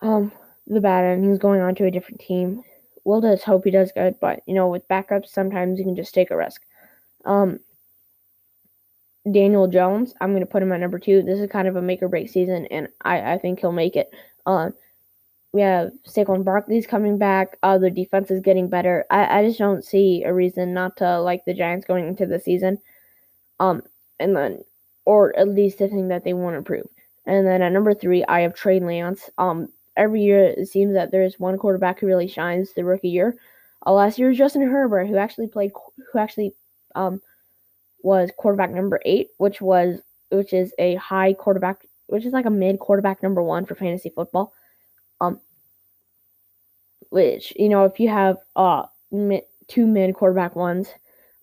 um 0.01 0.31
the 0.67 0.79
bad 0.79 1.03
end. 1.03 1.25
He's 1.25 1.39
going 1.39 1.61
on 1.61 1.75
to 1.75 1.85
a 1.85 1.91
different 1.91 2.21
team. 2.21 2.63
We'll 3.03 3.21
just 3.21 3.43
hope 3.43 3.65
he 3.65 3.71
does 3.71 3.91
good, 3.91 4.15
but 4.21 4.41
you 4.45 4.53
know, 4.53 4.69
with 4.69 4.87
backups 4.87 5.27
sometimes 5.27 5.77
you 5.77 5.85
can 5.85 5.95
just 5.95 6.13
take 6.13 6.31
a 6.31 6.37
risk. 6.37 6.61
Um 7.25 7.59
Daniel 9.29 9.67
Jones. 9.67 10.13
I'm 10.21 10.31
going 10.31 10.41
to 10.41 10.47
put 10.47 10.63
him 10.63 10.71
at 10.71 10.79
number 10.79 10.99
two. 10.99 11.21
This 11.21 11.39
is 11.39 11.49
kind 11.49 11.67
of 11.67 11.75
a 11.75 11.81
make 11.81 12.01
or 12.01 12.07
break 12.07 12.29
season, 12.29 12.65
and 12.67 12.87
I, 13.01 13.33
I 13.33 13.37
think 13.37 13.59
he'll 13.59 13.71
make 13.71 13.95
it. 13.95 14.11
Um, 14.45 14.73
we 15.53 15.61
have 15.61 15.91
Saquon 16.07 16.43
Barkley's 16.43 16.87
coming 16.87 17.17
back. 17.17 17.57
Uh, 17.61 17.77
the 17.77 17.91
defense 17.91 18.31
is 18.31 18.41
getting 18.41 18.69
better. 18.69 19.05
I, 19.11 19.39
I 19.39 19.45
just 19.45 19.59
don't 19.59 19.83
see 19.83 20.23
a 20.23 20.33
reason 20.33 20.73
not 20.73 20.97
to 20.97 21.19
like 21.19 21.45
the 21.45 21.53
Giants 21.53 21.85
going 21.85 22.07
into 22.07 22.25
the 22.25 22.39
season. 22.39 22.79
Um, 23.59 23.83
and 24.19 24.35
then, 24.35 24.63
or 25.05 25.37
at 25.37 25.49
least 25.49 25.79
to 25.79 25.89
think 25.89 26.07
that 26.09 26.23
they 26.23 26.33
won't 26.33 26.55
improve. 26.55 26.87
And 27.25 27.45
then 27.45 27.61
at 27.61 27.71
number 27.71 27.93
three, 27.93 28.23
I 28.25 28.41
have 28.41 28.55
Trey 28.55 28.79
Lance. 28.79 29.29
Um, 29.37 29.67
every 29.97 30.21
year 30.21 30.45
it 30.45 30.67
seems 30.67 30.93
that 30.93 31.11
there's 31.11 31.39
one 31.39 31.57
quarterback 31.57 31.99
who 31.99 32.07
really 32.07 32.27
shines 32.27 32.73
the 32.73 32.83
rookie 32.83 33.09
year. 33.09 33.35
Uh, 33.85 33.91
last 33.91 34.17
year 34.17 34.29
was 34.29 34.37
Justin 34.37 34.63
Herbert, 34.63 35.07
who 35.07 35.17
actually 35.17 35.47
played, 35.47 35.71
who 36.11 36.19
actually 36.19 36.53
um 36.95 37.21
was 38.03 38.31
quarterback 38.37 38.71
number 38.71 38.99
eight, 39.05 39.29
which 39.37 39.61
was 39.61 39.99
which 40.29 40.53
is 40.53 40.73
a 40.79 40.95
high 40.95 41.33
quarterback, 41.33 41.85
which 42.07 42.25
is 42.25 42.33
like 42.33 42.45
a 42.45 42.49
mid 42.49 42.79
quarterback 42.79 43.21
number 43.21 43.41
one 43.41 43.65
for 43.65 43.75
fantasy 43.75 44.09
football. 44.09 44.53
Um, 45.19 45.39
which 47.09 47.53
you 47.55 47.69
know 47.69 47.85
if 47.85 47.99
you 47.99 48.09
have 48.09 48.37
uh 48.55 48.83
mid, 49.11 49.43
two 49.67 49.85
mid 49.85 50.15
quarterback 50.15 50.55
ones, 50.55 50.89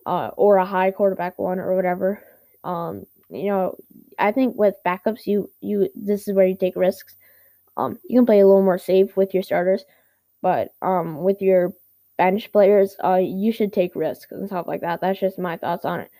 uh, 0.05 0.31
or 0.35 0.57
a 0.57 0.65
high 0.65 0.91
quarterback 0.91 1.37
one 1.39 1.59
or 1.59 1.75
whatever, 1.75 2.23
um, 2.63 3.05
you 3.29 3.49
know, 3.49 3.75
I 4.17 4.31
think 4.31 4.57
with 4.57 4.75
backups 4.85 5.27
you 5.27 5.49
you 5.61 5.89
this 5.95 6.27
is 6.27 6.33
where 6.33 6.47
you 6.47 6.55
take 6.55 6.75
risks. 6.75 7.15
Um, 7.77 7.97
you 8.07 8.19
can 8.19 8.25
play 8.25 8.39
a 8.39 8.47
little 8.47 8.63
more 8.63 8.77
safe 8.77 9.15
with 9.15 9.33
your 9.33 9.43
starters, 9.43 9.85
but 10.41 10.73
um, 10.81 11.23
with 11.23 11.41
your 11.41 11.73
bench 12.17 12.51
players, 12.51 12.95
uh, 13.03 13.15
you 13.15 13.51
should 13.51 13.71
take 13.71 13.95
risks 13.95 14.31
and 14.31 14.47
stuff 14.47 14.67
like 14.67 14.81
that. 14.81 14.99
That's 14.99 15.19
just 15.19 15.39
my 15.39 15.55
thoughts 15.55 15.85
on 15.85 16.01
it. 16.01 16.11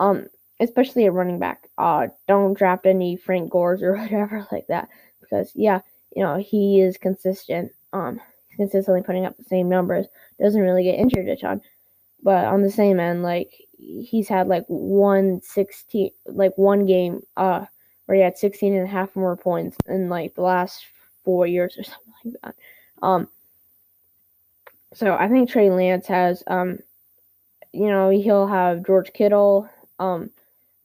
Um, 0.00 0.26
especially 0.60 1.06
a 1.06 1.12
running 1.12 1.38
back. 1.38 1.68
Uh, 1.78 2.08
don't 2.28 2.54
draft 2.54 2.86
any 2.86 3.16
Frank 3.16 3.50
Gores 3.50 3.82
or 3.82 3.96
whatever 3.96 4.46
like 4.52 4.66
that 4.68 4.88
because 5.20 5.52
yeah, 5.54 5.80
you 6.14 6.22
know 6.22 6.36
he 6.36 6.80
is 6.80 6.96
consistent. 6.96 7.72
Um, 7.92 8.20
he's 8.48 8.56
consistently 8.56 9.02
putting 9.02 9.26
up 9.26 9.36
the 9.36 9.44
same 9.44 9.68
numbers. 9.68 10.06
Doesn't 10.40 10.60
really 10.60 10.84
get 10.84 10.98
injured 10.98 11.28
a 11.28 11.36
ton, 11.36 11.60
but 12.22 12.44
on 12.46 12.62
the 12.62 12.70
same 12.70 13.00
end, 13.00 13.22
like 13.22 13.52
he's 13.78 14.28
had 14.28 14.48
like 14.48 14.64
one 14.68 15.40
sixteen, 15.42 16.10
like 16.26 16.56
one 16.56 16.86
game, 16.86 17.22
uh, 17.36 17.66
where 18.06 18.16
he 18.16 18.22
had 18.22 18.38
16 18.38 18.74
and 18.74 18.84
a 18.84 18.90
half 18.90 19.14
more 19.14 19.36
points 19.36 19.76
in 19.86 20.08
like 20.08 20.34
the 20.34 20.42
last 20.42 20.86
four 21.24 21.46
years 21.46 21.76
or 21.76 21.82
something 21.84 22.12
like 22.24 22.34
that. 22.42 22.54
Um, 23.02 23.28
so 24.94 25.14
I 25.14 25.28
think 25.28 25.50
Trey 25.50 25.70
Lance 25.70 26.06
has, 26.06 26.42
um, 26.46 26.78
you 27.72 27.88
know, 27.88 28.08
he'll 28.08 28.46
have 28.46 28.86
George 28.86 29.12
Kittle, 29.12 29.68
um, 29.98 30.30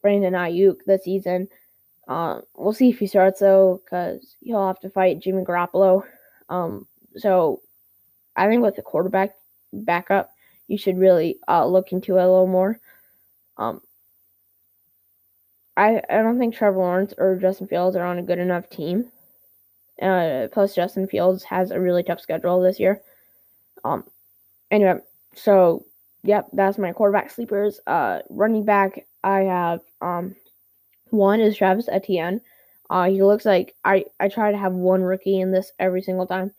Brandon 0.02 0.34
Aiyuk 0.34 0.78
this 0.86 1.04
season. 1.04 1.48
Um, 2.08 2.42
we'll 2.56 2.74
see 2.74 2.90
if 2.90 3.00
he 3.00 3.08
starts 3.08 3.40
though, 3.40 3.82
because 3.84 4.36
he'll 4.42 4.68
have 4.68 4.80
to 4.82 4.90
fight 4.90 5.20
Jimmy 5.20 5.44
Garoppolo. 5.44 6.04
Um, 6.50 6.88
so 7.16 7.62
I 8.36 8.48
think 8.48 8.64
with 8.64 8.76
the 8.76 8.82
quarterback 8.82 9.36
backup, 9.72 10.32
you 10.68 10.78
should 10.78 10.98
really 10.98 11.38
uh, 11.48 11.66
look 11.66 11.92
into 11.92 12.18
it 12.18 12.22
a 12.22 12.28
little 12.28 12.48
more. 12.48 12.80
Um, 13.58 13.82
I 15.78 16.02
I 16.10 16.18
don't 16.18 16.40
think 16.40 16.56
Trevor 16.56 16.78
Lawrence 16.78 17.14
or 17.18 17.36
Justin 17.36 17.68
Fields 17.68 17.96
are 17.96 18.06
on 18.06 18.20
a 18.20 18.24
good 18.24 18.40
enough 18.40 18.70
team. 18.70 19.12
Uh, 20.02 20.48
plus 20.52 20.74
Justin 20.74 21.08
Fields 21.08 21.44
has 21.44 21.72
a 21.72 21.80
really 21.80 22.04
tough 22.04 22.20
schedule 22.20 22.60
this 22.62 22.80
year. 22.80 23.02
Um, 23.84 24.04
anyway, 24.72 25.00
so 25.36 25.86
yep, 26.24 26.48
that's 26.54 26.78
my 26.78 26.92
quarterback 26.94 27.30
sleepers. 27.32 27.80
Uh, 27.88 28.20
running 28.30 28.66
back, 28.66 29.06
I 29.24 29.42
have 29.42 29.82
um, 30.02 30.36
one 31.10 31.42
is 31.42 31.58
Travis 31.58 31.90
Etienne. 31.90 32.42
Uh, 32.90 33.06
he 33.10 33.24
looks 33.24 33.46
like 33.46 33.76
I 33.86 34.06
I 34.20 34.28
try 34.30 34.52
to 34.52 34.58
have 34.58 34.74
one 34.74 35.02
rookie 35.04 35.40
in 35.40 35.52
this 35.52 35.72
every 35.80 36.02
single 36.02 36.28
time, 36.28 36.52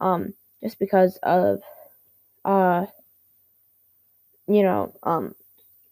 um, 0.00 0.34
just 0.62 0.78
because 0.78 1.18
of 1.22 1.62
uh, 2.44 2.86
you 4.48 4.62
know, 4.62 4.92
um, 5.04 5.34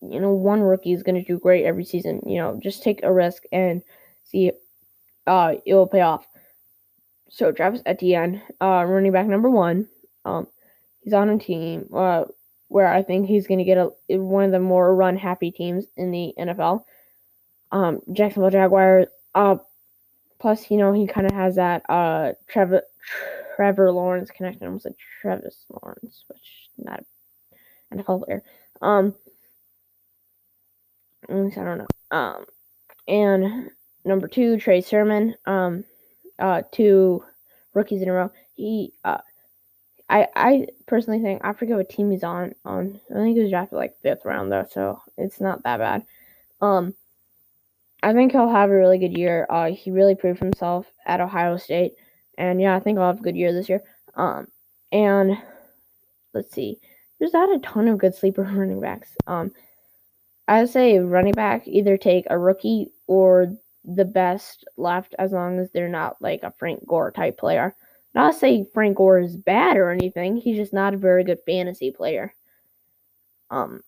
you 0.03 0.21
know, 0.21 0.33
one 0.33 0.63
rookie 0.63 0.93
is 0.93 1.03
to 1.03 1.23
do 1.23 1.39
great 1.39 1.65
every 1.65 1.85
season. 1.85 2.23
You 2.27 2.39
know, 2.39 2.61
just 2.63 2.83
take 2.83 3.03
a 3.03 3.13
risk 3.13 3.45
and 3.53 3.83
see 4.25 4.53
uh, 5.27 5.55
it 5.67 5.75
will 5.75 5.87
pay 5.89 6.01
off. 6.03 6.27
So 7.31 7.53
Travis 7.53 7.83
Etienne, 7.87 8.43
uh, 8.61 8.85
running 8.87 9.13
back 9.13 9.27
number 9.27 9.51
one, 9.51 9.89
um, 10.25 10.47
he's 11.03 11.13
on 11.13 11.29
a 11.31 11.39
team 11.39 11.89
uh, 11.95 12.25
where 12.69 12.87
I 12.87 13.03
think 13.03 13.27
he's 13.27 13.47
going 13.47 13.59
to 13.59 13.65
get 13.65 13.79
a 13.79 13.91
one 14.19 14.45
of 14.45 14.53
the 14.53 14.61
more 14.61 14.95
run 14.95 15.17
happy 15.17 15.51
teams 15.51 15.87
in 15.97 16.11
the 16.11 16.35
NFL. 16.39 16.85
Um, 17.73 18.01
Jacksonville 18.13 18.51
Jaguars. 18.51 19.07
Uh, 19.35 19.57
plus, 20.39 20.71
you 20.71 20.77
know, 20.77 20.93
he 20.93 21.07
kind 21.07 21.27
of 21.27 21.33
has 21.33 21.57
that 21.57 21.83
uh 21.89 22.33
Trevor 22.49 22.83
Trevor 23.57 23.91
Lawrence 23.93 24.31
connection. 24.31 24.63
I 24.63 24.67
almost 24.67 24.85
said 24.85 24.95
Travis 25.21 25.65
Lawrence, 25.69 26.25
which 26.29 26.71
not 26.79 27.05
an 27.91 27.99
NFL 27.99 28.25
player. 28.25 28.43
Um, 28.81 29.15
at 31.29 31.37
least 31.37 31.59
I 31.59 31.65
don't 31.65 31.79
know. 31.79 32.17
Um, 32.17 32.45
and 33.07 33.71
number 34.05 34.29
two, 34.29 34.59
Trey 34.59 34.81
Sermon. 34.81 35.35
Um, 35.47 35.85
uh, 36.39 36.63
two 36.71 37.25
rookies 37.75 38.03
in 38.03 38.09
a 38.09 38.13
row. 38.13 38.31
He, 38.55 38.93
uh, 39.05 39.19
I, 40.09 40.27
I 40.35 40.67
personally 40.87 41.21
think 41.21 41.43
I 41.45 41.53
forget 41.53 41.77
what 41.77 41.91
team 41.91 42.11
he's 42.11 42.25
on. 42.25 42.55
On 42.65 42.99
I 43.11 43.15
think 43.15 43.37
he 43.37 43.43
was 43.43 43.51
drafted 43.51 43.77
like 43.77 44.01
fifth 44.01 44.25
round 44.25 44.51
though, 44.51 44.67
so 44.71 45.01
it's 45.17 45.41
not 45.41 45.63
that 45.65 45.79
bad. 45.79 46.07
Um, 46.61 46.95
I 48.03 48.13
think 48.13 48.33
he'll 48.33 48.49
have 48.49 48.71
a 48.71 48.75
really 48.75 48.99
good 48.99 49.17
year. 49.17 49.47
Uh, 49.51 49.71
he 49.71 49.91
really 49.91 50.15
proved 50.15 50.41
himself 50.41 50.87
at 51.05 51.21
Ohio 51.21 51.57
State, 51.57 51.95
and 52.39 52.61
yeah, 52.61 52.75
I 52.75 52.81
think 52.81 52.99
I'll 52.99 53.09
have 53.09 53.21
a 53.21 53.23
good 53.23 53.37
year 53.37 53.53
this 53.53 53.69
year. 53.69 53.83
Um, 54.15 54.49
and 54.93 55.37
let's 56.33 56.53
see, 56.53 56.81
there's 57.19 57.33
not 57.33 57.55
a 57.55 57.59
ton 57.61 57.89
of 57.89 57.99
good 57.99 58.15
sleeper 58.15 58.43
running 58.55 58.81
backs. 58.81 59.11
Um, 59.27 59.53
I 60.47 60.61
would 60.61 60.71
say 60.71 60.99
running 60.99 61.35
back 61.35 61.69
either 61.69 61.99
take 61.99 62.25
a 62.31 62.39
rookie 62.39 62.93
or 63.07 63.55
the 63.85 64.05
best 64.05 64.65
left 64.77 65.15
as 65.19 65.33
long 65.33 65.59
as 65.59 65.71
they're 65.71 65.89
not 65.89 66.17
like 66.21 66.43
a 66.43 66.55
Frank 66.59 66.87
Gore 66.87 67.11
type 67.11 67.39
player. 67.39 67.75
Not 68.15 68.33
to 68.33 68.39
say 68.39 68.67
Frank 68.73 68.97
Gore 68.97 69.21
is 69.21 69.37
bad 69.37 69.77
or 69.77 69.91
anything. 69.91 70.37
He's 70.37 70.57
just 70.57 70.73
not 70.73 70.95
a 70.95 70.99
very 70.99 71.25
good 71.25 71.39
fantasy 71.47 71.91
player. 71.91 72.35
Um, 73.51 73.83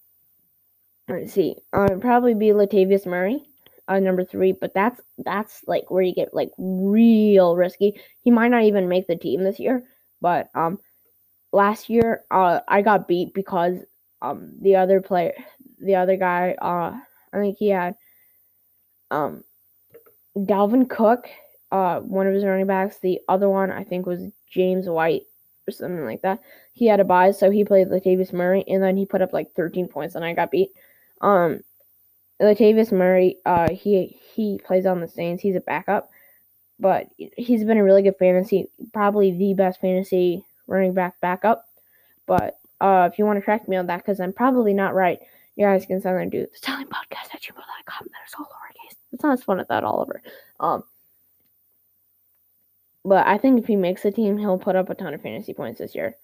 let's 1.09 1.33
see. 1.33 1.57
Uh, 1.73 1.97
probably 2.01 2.35
be 2.35 2.49
Latavius 2.49 3.07
Murray, 3.07 3.43
uh, 3.89 3.99
number 3.99 4.25
three. 4.25 4.53
But 4.53 4.75
that's 4.75 5.01
that's 5.19 5.63
like 5.67 5.91
where 5.91 6.03
you 6.03 6.15
get 6.15 6.35
like 6.35 6.51
real 6.59 7.57
risky. 7.57 8.01
He 8.23 8.31
might 8.31 8.49
not 8.49 8.65
even 8.65 8.89
make 8.89 9.07
the 9.07 9.17
team 9.17 9.43
this 9.43 9.59
year. 9.59 9.85
But 10.21 10.51
um, 10.55 10.79
last 11.53 11.89
year 11.89 12.23
uh 12.31 12.61
I 12.69 12.83
got 12.83 13.09
beat 13.09 13.35
because 13.35 13.79
um 14.23 14.53
the 14.61 14.77
other 14.77 15.01
player 15.01 15.33
the 15.81 15.97
other 15.97 16.17
guy, 16.17 16.55
uh, 16.61 16.97
I 17.33 17.37
think 17.37 17.57
he 17.59 17.69
had 17.69 17.95
um, 19.11 19.43
Dalvin 20.37 20.89
Cook, 20.89 21.29
uh, 21.71 22.01
one 22.01 22.27
of 22.27 22.35
his 22.35 22.45
running 22.45 22.67
backs. 22.67 22.99
The 22.99 23.21
other 23.29 23.49
one, 23.49 23.71
I 23.71 23.85
think, 23.85 24.07
was 24.07 24.21
James 24.51 24.89
White 24.89 25.23
or 25.67 25.73
something 25.73 26.05
like 26.05 26.23
that. 26.23 26.41
He 26.73 26.87
had 26.87 27.01
a 27.01 27.05
bye, 27.05 27.31
so 27.31 27.51
he 27.51 27.65
played 27.65 27.89
Latavius 27.89 28.33
Murray, 28.33 28.65
and 28.67 28.83
then 28.83 28.97
he 28.97 29.07
put 29.07 29.23
up 29.23 29.33
like 29.33 29.53
13 29.55 29.89
points, 29.89 30.15
and 30.15 30.25
I 30.25 30.35
got 30.35 30.51
beat. 30.51 30.71
Um, 31.21 31.61
Latavius 32.41 32.93
Murray, 32.93 33.37
uh, 33.45 33.71
he 33.71 34.19
he 34.35 34.59
plays 34.65 34.87
on 34.87 35.01
the 35.01 35.09
Saints. 35.09 35.43
He's 35.43 35.57
a 35.57 35.61
backup, 35.61 36.11
but 36.79 37.09
he's 37.17 37.65
been 37.65 37.79
a 37.79 37.85
really 37.85 38.03
good 38.03 38.17
fantasy, 38.19 38.69
probably 38.93 39.33
the 39.33 39.55
best 39.55 39.81
fantasy 39.81 40.45
running 40.67 40.95
back 40.95 41.21
backup. 41.21 41.67
But 42.27 42.59
uh, 42.81 43.09
if 43.13 43.19
you 43.19 43.27
want 43.27 43.39
to 43.39 43.45
track 43.45 43.69
me 43.69 43.77
on 43.77 43.87
that, 43.89 43.99
because 43.99 44.21
I'm 44.21 44.33
probably 44.33 44.73
not 44.73 44.95
right, 44.95 45.21
you 45.57 45.67
guys 45.67 45.85
can 45.85 46.01
send 46.01 46.19
them 46.19 46.31
to 46.31 46.47
the 46.47 46.59
Statline 46.59 46.89
Podcast 46.89 47.35
at 47.35 47.43
gmail.com. 47.43 48.07
That 48.11 48.27
is 48.27 48.35
all 48.39 48.47
lowercase. 48.47 48.97
It's 49.13 49.23
not 49.23 49.35
as 49.35 49.43
fun 49.43 49.61
as 49.61 49.69
that, 49.69 49.85
Oliver. 49.85 50.23
Um, 50.61 50.85
but 53.11 53.27
I 53.27 53.39
think 53.39 53.59
if 53.59 53.67
he 53.67 53.75
makes 53.75 54.05
the 54.05 54.13
team, 54.13 54.39
he'll 54.39 54.57
put 54.57 54.77
up 54.77 54.89
a 54.89 54.95
ton 54.95 55.15
of 55.15 55.21
fantasy 55.21 55.53
points 55.53 55.81
this 55.81 55.97
year. 55.97 56.15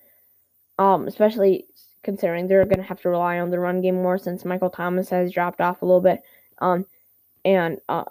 Um, 0.79 1.09
especially 1.09 1.67
considering 2.05 2.47
they're 2.47 2.65
going 2.65 2.77
to 2.77 2.85
have 2.85 3.01
to 3.01 3.09
rely 3.09 3.41
on 3.41 3.51
the 3.51 3.59
run 3.59 3.81
game 3.81 3.97
more 3.97 4.19
since 4.19 4.45
Michael 4.45 4.71
Thomas 4.71 5.09
has 5.09 5.33
dropped 5.33 5.61
off 5.61 5.83
a 5.83 5.85
little 5.85 6.01
bit. 6.01 6.23
Um, 6.59 6.87
and 7.45 7.81
uh, 7.89 8.05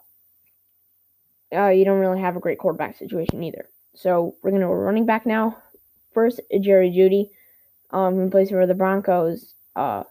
uh, 1.55 1.69
you 1.69 1.85
don't 1.85 2.01
really 2.01 2.19
have 2.19 2.35
a 2.35 2.41
great 2.41 2.57
quarterback 2.57 2.97
situation 2.97 3.41
either. 3.41 3.69
So 3.93 4.35
we're 4.43 4.51
going 4.51 4.61
to 4.61 4.67
go 4.67 4.73
running 4.73 5.05
back 5.05 5.25
now. 5.25 5.57
First, 6.13 6.41
Jerry 6.59 6.89
Jeudy, 6.89 7.29
um, 7.97 8.15
who 8.15 8.29
plays 8.29 8.49
for 8.49 8.67
the 8.67 8.73
Broncos. 8.73 9.53
Uh, 9.73 10.03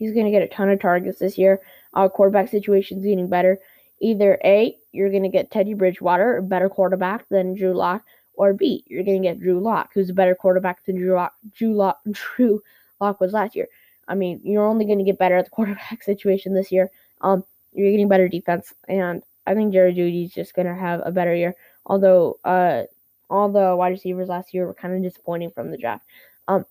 He's 0.00 0.14
going 0.14 0.24
to 0.24 0.32
get 0.32 0.42
a 0.42 0.48
ton 0.48 0.70
of 0.70 0.80
targets 0.80 1.18
this 1.18 1.36
year. 1.36 1.60
Our 1.92 2.08
quarterback 2.08 2.48
situation 2.48 2.98
is 2.98 3.04
getting 3.04 3.28
better. 3.28 3.60
Either 4.00 4.38
A, 4.44 4.76
you're 4.92 5.10
going 5.10 5.22
to 5.22 5.28
get 5.28 5.50
Teddy 5.50 5.74
Bridgewater, 5.74 6.38
a 6.38 6.42
better 6.42 6.68
quarterback 6.68 7.28
than 7.28 7.54
Drew 7.54 7.74
Lock, 7.74 8.02
or 8.34 8.54
B, 8.54 8.84
you're 8.86 9.04
going 9.04 9.22
to 9.22 9.28
get 9.28 9.40
Drew 9.40 9.60
Lock, 9.60 9.90
who's 9.92 10.10
a 10.10 10.14
better 10.14 10.34
quarterback 10.34 10.84
than 10.84 10.96
Drew 10.96 11.14
Lock, 11.14 11.34
Drew 11.54 11.74
Lock, 11.74 12.00
Drew 12.10 12.62
Lock 13.00 13.20
was 13.20 13.32
last 13.32 13.54
year. 13.54 13.68
I 14.08 14.14
mean, 14.14 14.40
you're 14.42 14.66
only 14.66 14.86
going 14.86 14.98
to 14.98 15.04
get 15.04 15.18
better 15.18 15.36
at 15.36 15.44
the 15.44 15.50
quarterback 15.50 16.02
situation 16.02 16.54
this 16.54 16.72
year. 16.72 16.90
Um, 17.20 17.44
you're 17.72 17.90
getting 17.90 18.08
better 18.08 18.28
defense, 18.28 18.72
and 18.88 19.22
I 19.46 19.54
think 19.54 19.72
Jerry 19.72 19.92
Jeudy's 19.92 20.32
just 20.32 20.54
going 20.54 20.66
to 20.66 20.74
have 20.74 21.02
a 21.04 21.12
better 21.12 21.34
year. 21.34 21.54
Although, 21.86 22.38
uh, 22.44 22.84
all 23.28 23.48
the 23.48 23.76
wide 23.76 23.90
receivers 23.90 24.28
last 24.28 24.52
year 24.52 24.66
were 24.66 24.74
kind 24.74 24.94
of 24.94 25.02
disappointing 25.02 25.52
from 25.52 25.70
the 25.70 25.76
draft. 25.76 26.04
Um, 26.48 26.66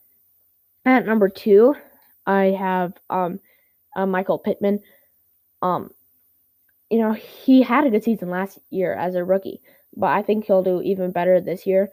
at 0.85 1.05
number 1.05 1.29
two, 1.29 1.75
I 2.25 2.45
have 2.45 2.93
um, 3.09 3.39
uh, 3.95 4.05
Michael 4.05 4.39
Pittman. 4.39 4.81
Um, 5.61 5.91
you 6.89 6.99
know, 6.99 7.13
he 7.13 7.61
had 7.61 7.85
a 7.85 7.89
good 7.89 8.03
season 8.03 8.29
last 8.29 8.59
year 8.69 8.93
as 8.93 9.15
a 9.15 9.23
rookie, 9.23 9.61
but 9.95 10.07
I 10.07 10.21
think 10.21 10.45
he'll 10.45 10.63
do 10.63 10.81
even 10.81 11.11
better 11.11 11.39
this 11.39 11.65
year. 11.65 11.89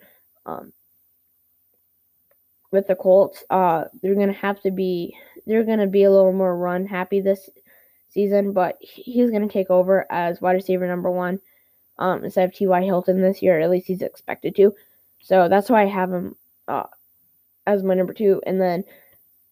Um, 0.47 0.73
with 2.71 2.87
the 2.87 2.95
Colts, 2.95 3.45
uh, 3.51 3.85
they're 4.03 4.15
gonna 4.15 4.33
have 4.33 4.61
to 4.63 4.71
be 4.71 5.17
they're 5.47 5.65
gonna 5.65 5.87
be 5.87 6.05
a 6.05 6.11
little 6.11 6.33
more 6.33 6.57
run 6.57 6.87
happy 6.87 7.21
this 7.21 7.49
season, 8.09 8.53
but 8.53 8.77
he's 8.81 9.31
gonna 9.31 9.49
take 9.49 9.71
over 9.71 10.07
as 10.11 10.41
wide 10.41 10.53
receiver 10.53 10.87
number 10.87 11.11
one 11.11 11.41
um, 11.99 12.25
instead 12.25 12.49
of 12.49 12.55
T.Y. 12.55 12.83
Hilton 12.83 13.21
this 13.21 13.43
year. 13.43 13.61
At 13.61 13.71
least 13.71 13.87
he's 13.87 14.03
expected 14.03 14.57
to. 14.57 14.75
So 15.23 15.49
that's 15.49 15.71
why 15.71 15.83
I 15.83 15.87
have 15.87 16.13
him 16.13 16.37
uh, 16.69 16.85
as 17.67 17.83
my 17.83 17.95
number 17.95 18.13
two, 18.13 18.41
and 18.47 18.61
then 18.61 18.85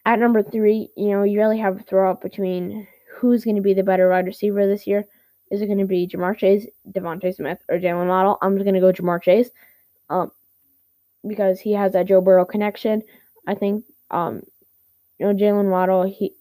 at 0.07 0.19
number 0.19 0.43
three, 0.43 0.91
you 0.97 1.11
know, 1.11 1.23
you 1.23 1.39
really 1.39 1.59
have 1.59 1.81
a 1.81 1.83
throw 1.83 2.11
up 2.11 2.23
between 2.23 2.87
who's 3.17 3.45
going 3.45 3.57
to 3.57 3.63
be 3.63 3.75
the 3.75 3.83
better 3.83 4.11
wide 4.11 4.27
receiver 4.27 4.67
this 4.67 4.87
year. 4.87 5.07
Is 5.55 5.63
it 5.63 5.67
going 5.67 5.79
to 5.79 5.85
be 5.85 6.09
Ja'Marr 6.09 6.37
Chase, 6.37 6.67
DeVonta 6.91 7.33
Smith, 7.33 7.61
or 7.69 7.79
Jaylen 7.79 8.09
Waddle? 8.09 8.39
I'm 8.43 8.57
just 8.57 8.65
going 8.65 8.75
to 8.75 8.81
go 8.81 8.93
Ja'Marr 8.93 9.23
Chase, 9.23 9.51
um, 10.11 10.33
because 11.25 11.61
he 11.61 11.73
has 11.73 11.93
that 11.93 12.07
Joe 12.07 12.21
Burrow 12.21 12.45
connection. 12.45 13.03
I 13.47 13.55
think, 13.55 13.85
um, 14.11 14.43
you 15.19 15.27
know, 15.27 15.33
Jaylen 15.33 15.71
Waddle, 15.71 16.03
he, 16.03 16.35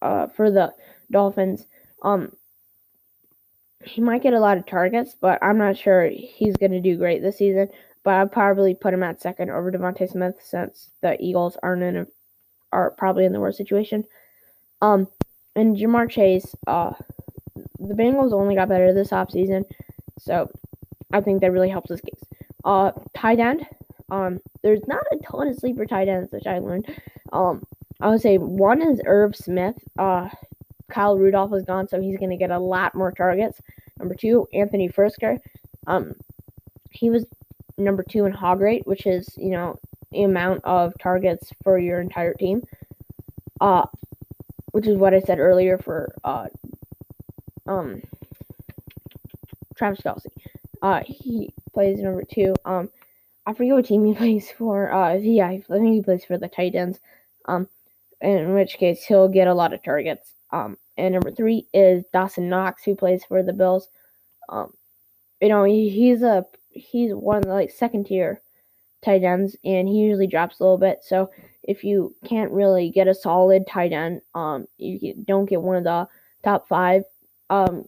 uh, 0.00 0.28
for 0.28 0.52
the 0.52 0.72
Dolphins, 1.10 1.66
um, 2.02 2.30
he 3.84 4.00
might 4.00 4.22
get 4.22 4.32
a 4.32 4.38
lot 4.38 4.58
of 4.58 4.64
targets, 4.64 5.16
but 5.20 5.40
I'm 5.42 5.58
not 5.58 5.76
sure 5.76 6.08
he's 6.08 6.56
going 6.56 6.70
to 6.70 6.80
do 6.80 6.96
great 6.96 7.20
this 7.20 7.38
season. 7.38 7.68
But 8.04 8.14
I'd 8.14 8.32
probably 8.32 8.74
put 8.74 8.94
him 8.94 9.02
at 9.02 9.20
second 9.20 9.50
over 9.50 9.72
DeVonta 9.72 10.08
Smith 10.08 10.36
since 10.40 10.90
the 11.00 11.20
Eagles 11.20 11.56
aren't 11.62 11.82
in 11.82 11.96
a, 11.96 12.06
are 12.72 12.92
probably 12.92 13.24
in 13.24 13.32
the 13.32 13.40
worst 13.40 13.58
situation. 13.58 14.04
Um, 14.80 15.08
and 15.56 15.76
Ja'Marr 15.76 16.08
Chase, 16.10 16.54
uh, 16.66 16.92
the 17.88 17.94
Bengals 17.94 18.32
only 18.32 18.54
got 18.54 18.68
better 18.68 18.92
this 18.92 19.10
offseason, 19.10 19.64
so 20.18 20.50
I 21.12 21.20
think 21.20 21.40
that 21.40 21.52
really 21.52 21.68
helps 21.70 21.90
this 21.90 22.00
case. 22.00 22.22
Uh, 22.64 22.92
tight 23.14 23.40
end, 23.40 23.66
um, 24.10 24.38
there's 24.62 24.86
not 24.86 25.02
a 25.10 25.16
ton 25.18 25.48
of 25.48 25.56
sleeper 25.56 25.86
tight 25.86 26.08
ends, 26.08 26.32
which 26.32 26.46
I 26.46 26.58
learned. 26.58 26.86
Um, 27.32 27.62
I 28.00 28.08
would 28.08 28.20
say 28.20 28.38
one 28.38 28.82
is 28.82 29.00
Irv 29.06 29.34
Smith. 29.36 29.76
Uh, 29.98 30.28
Kyle 30.90 31.18
Rudolph 31.18 31.54
is 31.54 31.64
gone, 31.64 31.88
so 31.88 32.00
he's 32.00 32.18
going 32.18 32.30
to 32.30 32.36
get 32.36 32.50
a 32.50 32.58
lot 32.58 32.94
more 32.94 33.12
targets. 33.12 33.60
Number 33.98 34.14
two, 34.14 34.46
Anthony 34.52 34.88
Firkser. 34.88 35.38
Um, 35.86 36.14
he 36.90 37.10
was 37.10 37.24
number 37.78 38.02
two 38.02 38.26
in 38.26 38.32
hog 38.32 38.60
rate, 38.60 38.86
which 38.86 39.06
is 39.06 39.28
you 39.36 39.50
know 39.50 39.78
the 40.10 40.24
amount 40.24 40.64
of 40.64 40.92
targets 41.00 41.50
for 41.64 41.78
your 41.78 42.00
entire 42.00 42.34
team. 42.34 42.62
Uh, 43.60 43.86
which 44.72 44.86
is 44.86 44.96
what 44.96 45.14
I 45.14 45.20
said 45.20 45.38
earlier 45.38 45.78
for 45.78 46.12
uh, 46.24 46.46
um, 47.66 48.02
Travis 49.76 50.00
Kelce. 50.00 50.26
Uh, 50.80 51.02
he 51.06 51.52
plays 51.72 52.00
number 52.00 52.24
two. 52.24 52.54
Um, 52.64 52.90
I 53.46 53.54
forget 53.54 53.74
what 53.74 53.86
team 53.86 54.04
he 54.04 54.14
plays 54.16 54.50
for. 54.50 54.92
Uh, 54.92 55.14
yeah, 55.14 55.48
I 55.48 55.62
think 55.68 55.94
he 55.94 56.02
plays 56.02 56.24
for 56.24 56.38
the 56.38 56.48
Titans. 56.48 56.98
Um, 57.46 57.68
in 58.22 58.54
which 58.54 58.78
case 58.78 59.04
he'll 59.04 59.28
get 59.28 59.48
a 59.48 59.54
lot 59.54 59.72
of 59.72 59.82
targets. 59.82 60.32
Um, 60.52 60.78
and 60.96 61.14
number 61.14 61.30
three 61.30 61.66
is 61.74 62.04
Dawson 62.12 62.48
Knox, 62.48 62.84
who 62.84 62.94
plays 62.94 63.24
for 63.24 63.42
the 63.42 63.52
Bills. 63.52 63.88
Um, 64.48 64.72
you 65.40 65.48
know, 65.48 65.64
he, 65.64 65.88
he's 65.88 66.22
a 66.22 66.46
he's 66.70 67.12
one 67.12 67.38
of 67.38 67.44
the 67.44 67.52
like 67.52 67.70
second 67.70 68.06
tier 68.06 68.40
tight 69.04 69.24
ends, 69.24 69.56
and 69.64 69.88
he 69.88 69.96
usually 69.96 70.26
drops 70.26 70.60
a 70.60 70.62
little 70.62 70.78
bit. 70.78 71.00
So 71.02 71.30
if 71.62 71.82
you 71.82 72.14
can't 72.24 72.52
really 72.52 72.90
get 72.90 73.08
a 73.08 73.14
solid 73.14 73.66
tight 73.66 73.92
end, 73.92 74.20
um, 74.34 74.66
you 74.78 75.14
don't 75.26 75.46
get 75.46 75.62
one 75.62 75.76
of 75.76 75.84
the 75.84 76.08
top 76.44 76.68
five. 76.68 77.02
Um, 77.52 77.84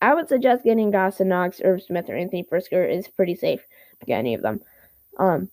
I 0.00 0.14
would 0.14 0.28
suggest 0.28 0.62
getting 0.62 0.92
Dawson 0.92 1.28
Knox, 1.28 1.60
Irv 1.64 1.82
Smith, 1.82 2.08
or 2.08 2.14
Anthony 2.14 2.44
Firkser 2.44 2.88
is 2.88 3.08
pretty 3.08 3.34
safe 3.34 3.60
to 3.98 4.06
get 4.06 4.20
any 4.20 4.34
of 4.34 4.42
them. 4.42 4.60
Um, 5.18 5.50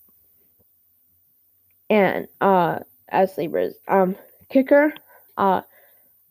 and 1.89 2.27
uh, 2.41 2.79
as 3.09 3.33
sleepers, 3.33 3.73
um, 3.87 4.15
kicker, 4.49 4.93
uh, 5.37 5.61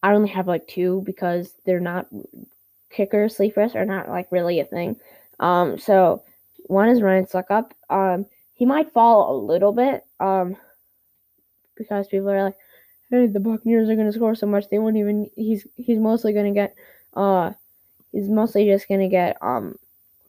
I 0.05 0.13
only 0.13 0.29
have 0.29 0.47
like 0.47 0.69
two 0.69 1.03
because 1.05 1.55
they're 1.67 1.81
not 1.81 2.07
kicker 2.91 3.29
sleepers 3.29 3.75
are 3.75 3.85
not 3.85 4.09
like 4.09 4.31
really 4.31 4.61
a 4.61 4.65
thing. 4.65 4.95
Um, 5.41 5.77
so 5.77 6.23
one 6.67 6.89
is 6.89 7.03
Ryan 7.03 7.27
Succop. 7.27 7.73
Um, 7.91 8.27
he 8.53 8.65
might 8.65 8.93
fall 8.93 9.35
a 9.35 9.45
little 9.45 9.73
bit. 9.73 10.05
Um, 10.21 10.57
because 11.77 12.07
people 12.07 12.31
are 12.31 12.45
like, 12.45 12.57
hey, 13.11 13.27
the 13.27 13.41
Buccaneers 13.41 13.89
are 13.89 13.97
gonna 13.97 14.13
score 14.13 14.37
so 14.37 14.47
much 14.47 14.69
they 14.69 14.79
won't 14.79 14.97
even. 14.97 15.29
He's 15.35 15.67
he's 15.77 15.99
mostly 15.99 16.33
gonna 16.33 16.53
get 16.53 16.77
uh, 17.15 17.53
he's 18.13 18.29
mostly 18.29 18.67
just 18.67 18.89
gonna 18.89 19.09
get 19.09 19.37
um, 19.43 19.79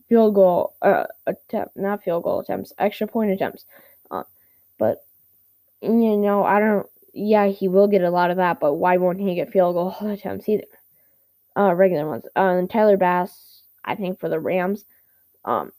field 0.08 0.36
goal 0.36 0.76
uh 0.82 1.06
attempt 1.26 1.76
not 1.76 2.04
field 2.04 2.24
goal 2.24 2.40
attempts 2.40 2.74
extra 2.78 3.08
point 3.08 3.32
attempts. 3.32 3.66
Uh, 4.12 4.24
but 4.78 5.04
you 5.82 6.18
know 6.18 6.44
I 6.44 6.60
don't. 6.60 6.88
Yeah, 7.14 7.48
he 7.48 7.68
will 7.68 7.88
get 7.88 8.02
a 8.02 8.10
lot 8.10 8.32
of 8.32 8.38
that, 8.38 8.60
but 8.60 8.74
why 8.74 8.98
won't 8.98 9.20
he 9.20 9.36
get 9.36 9.52
field 9.52 9.76
goal 9.76 9.96
attempts 10.12 10.50
either? 10.50 10.66
Uh, 11.58 11.74
regular 11.74 12.08
ones. 12.08 12.26
Uh, 12.36 12.58
and 12.58 12.70
Tyler 12.70 12.98
Bass, 12.98 13.62
I 13.86 13.96
think 13.96 14.20
for 14.20 14.28
the 14.28 14.40
Rams. 14.40 14.84
Um, 15.46 15.72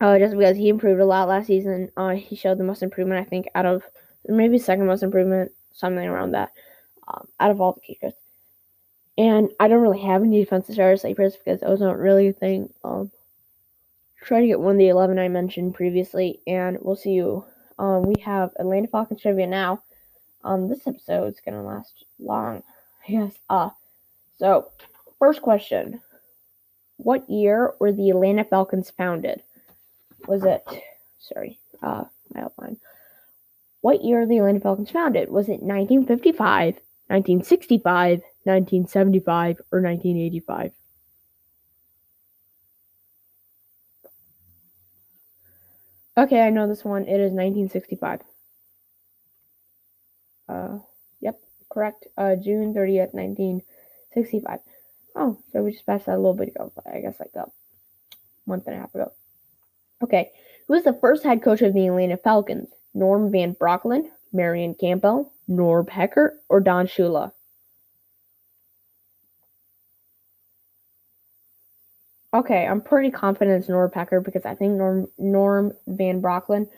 uh, 0.00 0.18
just 0.18 0.36
because 0.36 0.56
he 0.56 0.68
improved 0.68 1.00
a 1.00 1.04
lot 1.04 1.28
last 1.28 1.46
season. 1.46 1.90
Uh, 1.96 2.10
he 2.10 2.36
showed 2.36 2.58
the 2.58 2.64
most 2.64 2.82
improvement, 2.82 3.24
I 3.24 3.28
think, 3.28 3.48
out 3.54 3.66
of 3.66 3.82
maybe 4.26 4.58
second 4.58 4.86
most 4.86 5.02
improvement, 5.02 5.52
something 5.72 6.06
around 6.06 6.32
that, 6.32 6.52
um, 7.08 7.28
out 7.38 7.50
of 7.50 7.60
all 7.60 7.72
the 7.72 7.80
kickers. 7.80 8.14
And 9.20 9.50
I 9.60 9.68
don't 9.68 9.82
really 9.82 10.00
have 10.00 10.22
any 10.22 10.40
defensive 10.40 10.76
starters 10.76 11.02
sleepers 11.02 11.36
because 11.36 11.60
those 11.60 11.82
aren't 11.82 11.98
really 11.98 12.28
a 12.28 12.32
thing. 12.32 12.72
Um, 12.82 13.10
try 14.22 14.40
to 14.40 14.46
get 14.46 14.60
one 14.60 14.76
of 14.76 14.78
the 14.78 14.88
11 14.88 15.18
I 15.18 15.28
mentioned 15.28 15.74
previously, 15.74 16.40
and 16.46 16.78
we'll 16.80 16.96
see 16.96 17.10
you. 17.10 17.44
Um, 17.78 18.04
we 18.04 18.14
have 18.22 18.52
Atlanta 18.58 18.88
Falcons 18.88 19.20
trivia 19.20 19.46
now. 19.46 19.82
Um, 20.42 20.68
this 20.70 20.86
episode 20.86 21.34
is 21.34 21.40
gonna 21.44 21.62
last 21.62 22.06
long, 22.18 22.62
I 23.08 23.12
guess. 23.12 23.34
Uh, 23.50 23.68
so 24.38 24.70
first 25.18 25.42
question: 25.42 26.00
What 26.96 27.28
year 27.28 27.74
were 27.78 27.92
the 27.92 28.08
Atlanta 28.08 28.44
Falcons 28.44 28.88
founded? 28.88 29.42
Was 30.28 30.44
it? 30.44 30.66
Sorry, 31.18 31.58
uh, 31.82 32.04
my 32.32 32.40
outline. 32.40 32.78
What 33.82 34.02
year 34.02 34.24
the 34.26 34.38
Atlanta 34.38 34.60
Falcons 34.60 34.90
founded? 34.90 35.28
Was 35.28 35.48
it 35.48 35.60
1955, 35.60 36.76
1965, 37.08 38.22
1975, 38.44 39.60
or 39.70 39.80
1985? 39.80 40.72
Okay, 46.16 46.40
I 46.42 46.50
know 46.50 46.68
this 46.68 46.84
one. 46.84 47.02
It 47.02 47.20
is 47.20 47.32
1965. 47.32 48.20
Uh, 50.48 50.78
yep, 51.20 51.40
correct. 51.70 52.06
Uh, 52.16 52.36
June 52.36 52.74
30th, 52.74 53.14
1965. 53.14 54.58
Oh, 55.16 55.38
so 55.52 55.62
we 55.62 55.72
just 55.72 55.86
passed 55.86 56.06
that 56.06 56.16
a 56.16 56.16
little 56.16 56.34
bit 56.34 56.48
ago. 56.48 56.72
I 56.92 57.00
guess 57.00 57.20
like 57.20 57.34
a 57.36 57.46
month 58.46 58.66
and 58.66 58.76
a 58.76 58.80
half 58.80 58.94
ago. 58.94 59.12
Okay, 60.02 60.30
who 60.66 60.74
was 60.74 60.84
the 60.84 60.98
first 61.00 61.22
head 61.24 61.42
coach 61.42 61.62
of 61.62 61.74
the 61.74 61.86
Atlanta 61.86 62.16
Falcons? 62.16 62.68
Norm 62.92 63.30
Van 63.30 63.54
Brocklin, 63.54 64.10
Marion 64.32 64.74
Campbell, 64.74 65.32
Norb 65.48 65.88
Hecker, 65.88 66.40
or 66.48 66.60
Don 66.60 66.86
Shula? 66.86 67.32
Okay, 72.32 72.64
I'm 72.66 72.80
pretty 72.80 73.10
confident 73.10 73.58
it's 73.58 73.68
Norm 73.68 73.90
Hecker 73.92 74.20
because 74.20 74.44
I 74.46 74.54
think 74.54 74.74
Norm 74.74 75.08
Norm 75.18 75.72
Van 75.88 76.22
Brocklin 76.22 76.68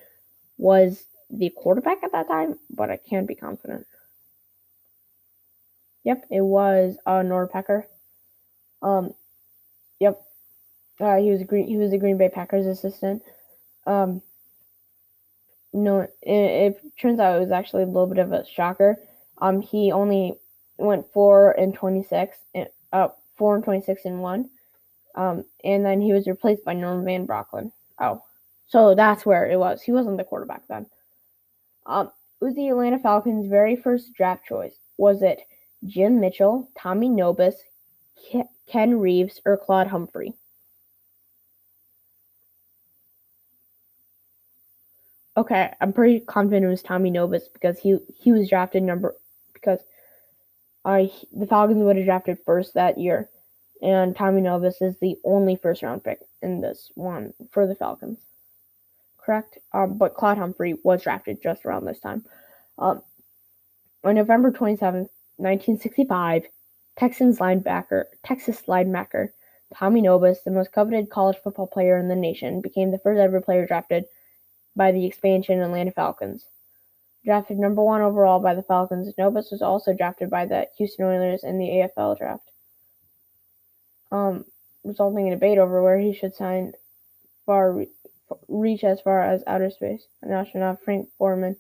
was 0.57 1.05
the 1.31 1.51
quarterback 1.51 2.03
at 2.03 2.13
that 2.13 2.29
time, 2.29 2.59
but 2.71 2.91
I 2.91 2.97
can't 2.97 3.27
be 3.27 3.35
confident. 3.35 3.87
Yep, 6.05 6.27
it 6.31 6.41
was 6.41 6.97
uh, 7.05 7.23
Norm 7.23 7.49
Hecker. 7.53 7.87
Um, 8.81 9.15
yep, 10.01 10.23
uh, 11.01 11.17
he 11.17 11.31
was 11.31 11.43
green. 11.43 11.69
He 11.69 11.77
was 11.77 11.91
the 11.91 11.99
Green 11.99 12.17
Bay 12.17 12.31
Packers 12.31 12.67
assistant. 12.67 13.23
Um, 13.87 14.23
no, 15.75 16.01
it, 16.01 16.11
it 16.23 16.81
turns 16.99 17.21
out 17.21 17.37
it 17.37 17.41
was 17.41 17.53
actually 17.53 17.83
a 17.83 17.87
little 17.87 18.07
bit 18.07 18.19
of 18.19 18.33
a 18.33 18.47
shocker. 18.47 18.99
Um, 19.39 19.61
he 19.61 19.93
only 19.93 20.35
went 20.79 21.13
four 21.13 21.53
and 21.53 21.75
twenty 21.75 22.03
six, 22.03 22.39
and 22.55 22.69
uh, 22.93 23.09
four 23.37 23.55
and 23.55 23.63
twenty 23.63 23.83
six 23.83 24.07
and 24.07 24.21
one. 24.21 24.49
Um, 25.15 25.45
and 25.65 25.85
then 25.85 26.01
he 26.01 26.13
was 26.13 26.27
replaced 26.27 26.65
by 26.65 26.73
Norm 26.73 27.05
Van 27.05 27.27
Brocklin. 27.27 27.71
Oh, 28.01 28.23
so 28.67 28.95
that's 28.95 29.27
where 29.27 29.51
it 29.51 29.59
was. 29.59 29.83
He 29.83 29.93
wasn't 29.93 30.17
the 30.17 30.25
quarterback 30.25 30.63
then. 30.69 30.87
Um, 31.87 32.11
was 32.41 32.55
the 32.55 32.69
Atlanta 32.69 32.99
Falcons' 32.99 33.47
very 33.47 33.77
first 33.77 34.15
draft 34.15 34.47
choice. 34.47 34.75
Was 34.99 35.23
it 35.23 35.41
Jim 35.85 36.21
Mitchell, 36.21 36.69
Tommy 36.77 37.09
Nobis, 37.09 37.55
Ken 38.67 38.99
Reeves, 38.99 39.41
or 39.45 39.57
Claude 39.57 39.89
Humphrey? 39.89 40.35
Okay, 45.37 45.73
I'm 45.81 45.93
pretty 45.93 46.21
confident 46.21 46.67
it 46.67 46.69
was 46.69 46.83
Tommy 46.83 47.11
Nobis 47.11 47.49
because 47.49 47.79
he 47.79 47.99
he 48.15 48.33
was 48.33 48.49
drafted 48.49 48.83
number 48.83 49.15
because 49.55 49.81
I 50.85 51.11
the 51.33 51.47
Falcons 51.47 51.83
would 51.83 51.97
have 51.97 52.05
drafted 52.05 52.39
first 52.45 52.75
that 52.75 52.99
year, 52.99 53.31
and 53.83 54.17
Tommy 54.17 54.41
Nobis 54.41 54.81
is 54.81 54.97
the 54.99 55.17
only 55.25 55.57
first 55.57 55.83
round 55.83 56.05
pick 56.05 56.21
in 56.41 56.61
this 56.61 56.91
one 56.95 57.35
for 57.51 57.67
the 57.67 57.75
Falcons. 57.75 58.19
Correct. 59.19 59.59
Um, 59.73 59.99
but 59.99 60.15
Claude 60.15 60.39
Humphrey 60.39 60.75
was 60.83 61.03
drafted 61.03 61.43
just 61.43 61.65
around 61.65 61.85
this 61.85 62.01
time. 62.01 62.25
Um, 62.79 63.03
on 64.05 64.15
November 64.15 64.51
27th, 64.51 65.11
1965, 65.37 66.45
Texans 66.97 67.39
linebacker 67.39 68.05
Texas 68.23 68.63
linebacker 68.69 69.31
Tommy 69.75 70.03
Nobis, 70.03 70.43
the 70.43 70.51
most 70.51 70.73
coveted 70.73 71.09
college 71.09 71.39
football 71.43 71.67
player 71.67 71.97
in 71.97 72.09
the 72.09 72.17
nation, 72.17 72.61
became 72.61 72.91
the 72.91 72.99
first 72.99 73.19
ever 73.19 73.41
player 73.41 73.67
drafted 73.67 74.05
by 74.77 74.93
the 74.93 75.07
expansion 75.07 75.61
Atlanta 75.61 75.91
Falcons. 75.91 76.47
Drafted 77.25 77.59
number 77.59 77.83
one 77.83 78.03
overall 78.03 78.41
by 78.41 78.55
the 78.55 78.63
Falcons, 78.63 79.15
Nobis 79.17 79.51
was 79.51 79.63
also 79.63 79.93
drafted 79.95 80.29
by 80.29 80.45
the 80.45 80.69
Houston 80.77 81.07
Oilers 81.07 81.45
in 81.45 81.59
the 81.59 81.69
AFL 81.69 82.19
draft, 82.19 82.51
um, 84.13 84.45
resulting 84.85 85.27
in 85.27 85.33
debate 85.33 85.59
over 85.59 85.83
where 85.83 85.99
he 85.99 86.15
should 86.15 86.35
sign 86.35 86.75
far 87.47 87.85
reach 88.49 88.85
as 88.85 89.01
far 89.01 89.23
as 89.23 89.43
outer 89.47 89.71
space. 89.71 90.07
An 90.23 90.33
astronaut, 90.33 90.83
Frank 90.85 91.09
Borman. 91.21 91.57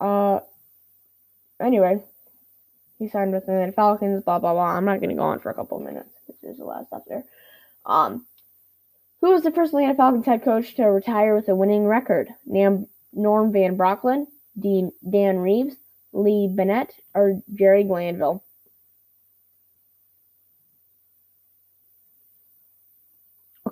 Uh, 0.00 0.40
anyway, 1.60 2.02
he 2.98 3.08
signed 3.08 3.32
with 3.32 3.46
the 3.46 3.72
Falcons. 3.76 4.24
Blah 4.24 4.40
blah 4.40 4.52
blah. 4.52 4.76
I'm 4.76 4.84
not 4.84 5.00
gonna 5.00 5.14
go 5.14 5.22
on 5.22 5.38
for 5.38 5.50
a 5.50 5.54
couple 5.54 5.78
minutes. 5.78 6.10
There's 6.42 6.58
a 6.58 6.64
lot 6.64 6.80
of 6.80 6.86
stuff 6.88 7.02
there. 7.06 7.24
Um, 7.86 8.26
who 9.20 9.30
was 9.30 9.42
the 9.42 9.52
first 9.52 9.72
Atlanta 9.72 9.94
Falcons 9.94 10.26
head 10.26 10.42
coach 10.42 10.74
to 10.74 10.84
retire 10.84 11.36
with 11.36 11.48
a 11.48 11.54
winning 11.54 11.86
record? 11.86 12.28
Nam, 12.44 12.88
Norm 13.12 13.52
Van 13.52 13.76
Brocklin, 13.76 14.26
Dean, 14.58 14.90
Dan 15.08 15.38
Reeves, 15.38 15.76
Lee 16.12 16.48
Bennett, 16.52 16.92
or 17.14 17.40
Jerry 17.54 17.84
Glanville? 17.84 18.42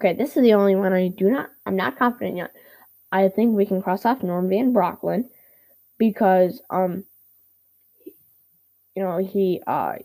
Okay, 0.01 0.15
this 0.15 0.35
is 0.35 0.43
the 0.43 0.55
only 0.55 0.75
one 0.75 0.95
I 0.95 1.09
do 1.09 1.31
not, 1.31 1.51
I'm 1.67 1.77
not 1.77 1.99
confident 1.99 2.39
yet. 2.39 2.55
I 3.13 3.29
think 3.29 3.55
we 3.55 3.67
can 3.67 3.83
cross 3.83 4.07
off 4.07 4.23
Norm 4.23 4.49
Van 4.49 4.73
Brocklin 4.73 5.29
because, 5.99 6.63
um, 6.71 7.05
you 8.97 9.03
know, 9.03 9.19
he, 9.19 9.61
uh, 9.67 9.97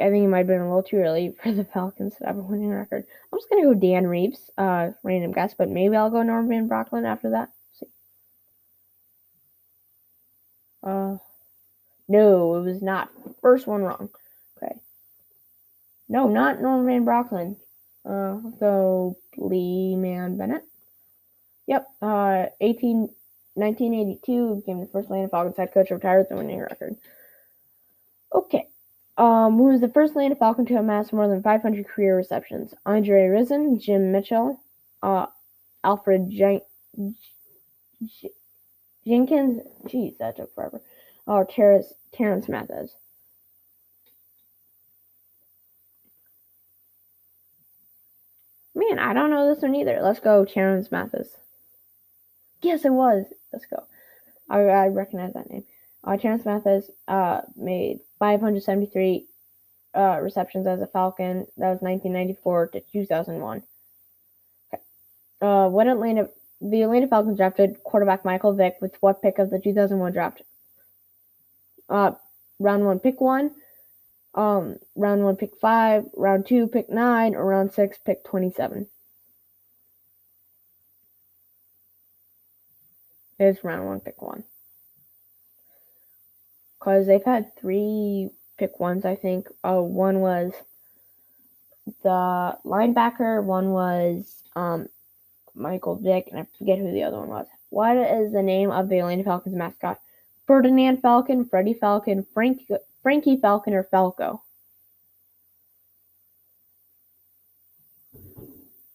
I 0.00 0.08
think 0.08 0.24
it 0.24 0.28
might 0.28 0.38
have 0.38 0.46
been 0.46 0.60
a 0.60 0.68
little 0.68 0.84
too 0.84 0.98
early 0.98 1.34
for 1.42 1.50
the 1.50 1.64
Falcons 1.64 2.14
to 2.16 2.26
have 2.26 2.38
a 2.38 2.42
winning 2.42 2.70
record. 2.70 3.04
I'm 3.32 3.40
just 3.40 3.50
gonna 3.50 3.64
go 3.64 3.74
Dan 3.74 4.06
Reeves, 4.06 4.52
uh, 4.56 4.90
random 5.02 5.32
guess, 5.32 5.52
but 5.58 5.68
maybe 5.68 5.96
I'll 5.96 6.10
go 6.10 6.22
Norm 6.22 6.48
Van 6.48 6.68
Brocklin 6.68 7.04
after 7.04 7.30
that. 7.30 7.48
Let's 7.48 7.80
see. 7.80 7.86
Uh, 10.84 11.16
no, 12.06 12.54
it 12.54 12.62
was 12.62 12.82
not. 12.82 13.10
First 13.42 13.66
one 13.66 13.82
wrong. 13.82 14.10
Okay. 14.56 14.76
No, 16.08 16.28
not 16.28 16.62
Norm 16.62 16.86
Van 16.86 17.04
Brocklin. 17.04 17.56
Uh, 18.04 18.36
go 18.58 19.16
Leeman 19.36 20.36
Bennett. 20.38 20.64
Yep. 21.66 21.86
Uh, 22.02 22.46
18, 22.60 23.08
1982 23.54 24.56
became 24.56 24.80
the 24.80 24.86
first 24.86 25.06
Atlanta 25.06 25.28
Falcons 25.28 25.56
head 25.56 25.72
coach 25.72 25.88
to 25.88 25.94
retire 25.94 26.18
with 26.18 26.30
a 26.30 26.36
winning 26.36 26.60
record. 26.60 26.96
Okay. 28.34 28.66
Um, 29.16 29.56
who 29.56 29.64
was 29.64 29.80
the 29.80 29.88
first 29.88 30.12
Atlanta 30.12 30.34
Falcon 30.36 30.66
to 30.66 30.76
amass 30.76 31.12
more 31.12 31.28
than 31.28 31.42
500 31.42 31.86
career 31.86 32.16
receptions? 32.16 32.74
Andre 32.86 33.26
Rison, 33.28 33.80
Jim 33.80 34.12
Mitchell, 34.12 34.60
uh, 35.02 35.26
Alfred 35.84 36.30
Jen- 36.30 36.62
J- 36.96 38.30
Jenkins. 39.06 39.60
Jeez, 39.84 40.16
that 40.18 40.36
took 40.36 40.54
forever. 40.54 40.80
Or 41.26 41.44
Terance, 41.44 41.92
Terance 42.12 42.48
Mathis. 42.48 42.94
Man, 48.80 48.98
I 48.98 49.12
don't 49.12 49.28
know 49.28 49.52
this 49.52 49.62
one 49.62 49.74
either. 49.74 50.00
Let's 50.00 50.20
go, 50.20 50.46
Terance 50.46 50.90
Mathis. 50.90 51.28
Yes, 52.62 52.86
it 52.86 52.92
was. 52.92 53.26
Let's 53.52 53.66
go. 53.66 53.84
I, 54.48 54.60
I 54.60 54.86
recognize 54.86 55.34
that 55.34 55.50
name. 55.50 55.64
Uh, 56.02 56.16
Terance 56.16 56.46
Mathis 56.46 56.90
uh, 57.06 57.42
made 57.56 58.00
573 58.18 59.26
uh, 59.94 60.20
receptions 60.22 60.66
as 60.66 60.80
a 60.80 60.86
Falcon. 60.86 61.46
That 61.58 61.68
was 61.68 61.82
1994 61.82 62.68
to 62.68 62.80
2001. 62.90 63.62
Okay. 64.72 64.82
Uh, 65.42 65.68
what 65.68 65.86
Atlanta? 65.86 66.30
The 66.62 66.82
Atlanta 66.82 67.06
Falcons 67.06 67.36
drafted 67.36 67.84
quarterback 67.84 68.24
Michael 68.24 68.54
Vick 68.54 68.76
with 68.80 68.94
what 69.00 69.20
pick 69.20 69.38
of 69.38 69.50
the 69.50 69.58
2001 69.58 70.12
draft? 70.12 70.40
Uh, 71.90 72.12
round 72.58 72.86
one, 72.86 72.98
pick 72.98 73.20
one. 73.20 73.50
Um, 74.34 74.76
round 74.94 75.24
one, 75.24 75.36
pick 75.36 75.56
five. 75.60 76.04
Round 76.16 76.46
two, 76.46 76.66
pick 76.68 76.88
nine. 76.90 77.34
Or 77.34 77.44
round 77.44 77.72
six, 77.72 77.98
pick 77.98 78.24
27. 78.24 78.86
It's 83.38 83.64
round 83.64 83.86
one, 83.86 84.00
pick 84.00 84.20
one. 84.20 84.44
Because 86.78 87.06
they've 87.06 87.24
had 87.24 87.56
three 87.56 88.30
pick 88.58 88.78
ones, 88.78 89.04
I 89.04 89.16
think. 89.16 89.48
Oh, 89.64 89.82
one 89.82 90.20
was 90.20 90.52
the 92.02 92.56
linebacker, 92.64 93.42
one 93.42 93.70
was 93.70 94.42
um, 94.54 94.88
Michael 95.54 95.96
Vick, 95.96 96.28
and 96.30 96.38
I 96.38 96.46
forget 96.58 96.78
who 96.78 96.92
the 96.92 97.02
other 97.02 97.18
one 97.18 97.28
was. 97.28 97.46
What 97.70 97.96
is 97.96 98.32
the 98.32 98.42
name 98.42 98.70
of 98.70 98.88
the 98.88 98.98
Atlanta 98.98 99.24
Falcons 99.24 99.56
mascot? 99.56 99.98
Ferdinand 100.46 101.00
Falcon, 101.00 101.44
Freddie 101.44 101.74
Falcon, 101.74 102.26
Frank, 102.34 102.70
Frankie 103.02 103.36
Falcon, 103.36 103.74
or 103.74 103.84
Falco? 103.84 104.42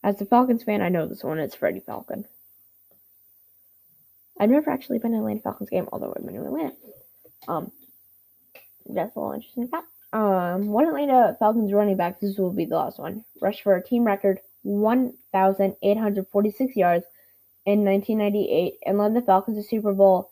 As 0.03 0.19
a 0.21 0.25
Falcons 0.25 0.63
fan, 0.63 0.81
I 0.81 0.89
know 0.89 1.07
this 1.07 1.23
one. 1.23 1.39
It's 1.39 1.55
Freddie 1.55 1.79
Falcon. 1.79 2.25
I've 4.39 4.51
never 4.51 4.69
actually 4.69 4.99
been 4.99 5.11
to 5.11 5.17
an 5.17 5.23
Atlanta 5.23 5.41
Falcons 5.41 5.69
game, 5.69 5.89
although 5.91 6.13
I've 6.15 6.25
been 6.25 6.35
to 6.35 6.45
Atlanta. 6.45 6.75
Um, 7.47 7.71
that's 8.85 9.15
a 9.15 9.19
little 9.19 9.33
interesting 9.33 9.67
fact. 9.67 9.87
Um, 10.13 10.67
one 10.67 10.87
Atlanta 10.87 11.35
Falcons 11.39 11.73
running 11.73 11.97
back, 11.97 12.19
this 12.19 12.37
will 12.37 12.51
be 12.51 12.65
the 12.65 12.75
last 12.75 12.99
one, 12.99 13.25
rushed 13.41 13.63
for 13.63 13.75
a 13.75 13.83
team 13.83 14.03
record 14.03 14.39
1,846 14.63 16.75
yards 16.75 17.05
in 17.65 17.83
1998 17.83 18.75
and 18.85 18.97
led 18.97 19.13
the 19.13 19.21
Falcons 19.21 19.57
to 19.57 19.63
Super 19.63 19.93
Bowl 19.93 20.31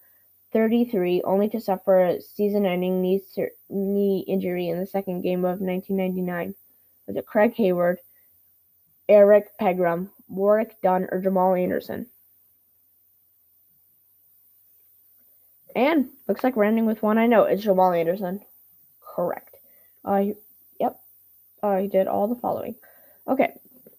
33, 0.54 1.24
only 1.24 1.50
to 1.50 1.60
suffer 1.60 2.06
a 2.06 2.22
season-ending 2.22 3.02
knee, 3.02 3.24
knee 3.70 4.24
injury 4.28 4.70
in 4.70 4.80
the 4.80 4.86
second 4.86 5.22
game 5.22 5.40
of 5.40 5.60
1999. 5.60 6.56
Was 7.08 7.18
it 7.18 7.26
Craig 7.26 7.56
Heyward, 7.56 7.98
Eric 9.10 9.58
Pegram, 9.60 10.12
Warrick 10.30 10.80
Dunn, 10.82 11.08
or 11.12 11.20
Jamal 11.20 11.56
Anderson? 11.56 12.06
And 15.76 16.10
looks 16.28 16.44
like 16.44 16.56
we're 16.56 16.66
ending 16.66 16.86
with 16.86 17.02
one 17.02 17.18
I 17.18 17.26
know. 17.26 17.44
It's 17.44 17.64
Jamal 17.64 17.94
Anderson. 17.94 18.42
Correct. 19.02 19.56
Uh, 20.06 20.24
yep. 20.80 21.00
Uh, 21.62 21.78
he 21.78 21.88
did 21.88 22.08
all 22.08 22.28
the 22.28 22.40
following. 22.40 22.76
Okay. 23.28 23.54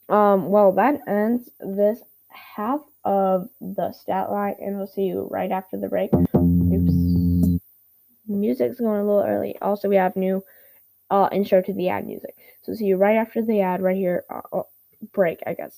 Um, 0.09 0.51
well, 0.51 0.73
that 0.73 1.01
ends 1.09 1.51
this 1.59 1.99
half 2.35 2.81
of 3.05 3.49
the 3.61 3.92
stat 3.92 4.31
line, 4.31 4.57
and 4.61 4.77
we'll 4.77 4.87
see 4.87 5.03
you 5.03 5.29
right 5.31 5.51
after 5.51 5.79
the 5.79 5.88
break. 5.88 6.11
Oops. 6.14 7.61
Music's 8.27 8.81
going 8.81 9.01
a 9.01 9.05
little 9.05 9.25
early. 9.25 9.57
Also, 9.61 9.88
we 9.88 9.97
have 9.97 10.16
new 10.16 10.42
uh, 11.11 11.29
intro 11.33 11.62
to 11.62 11.73
the 11.73 11.88
ad 11.88 12.07
music. 12.07 12.37
So, 12.62 12.75
see 12.75 12.87
you 12.87 12.97
right 12.97 13.16
after 13.16 13.42
the 13.42 13.61
ad, 13.61 13.83
right 13.83 13.97
here. 13.97 14.25
Uh, 14.31 14.40
oh, 14.53 14.68
break, 15.12 15.40
I 15.47 15.55
guess. 15.55 15.77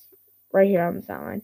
Right 0.52 0.68
here 0.68 0.82
on 0.82 0.96
the 0.96 1.02
stat 1.02 1.22
line. 1.22 1.42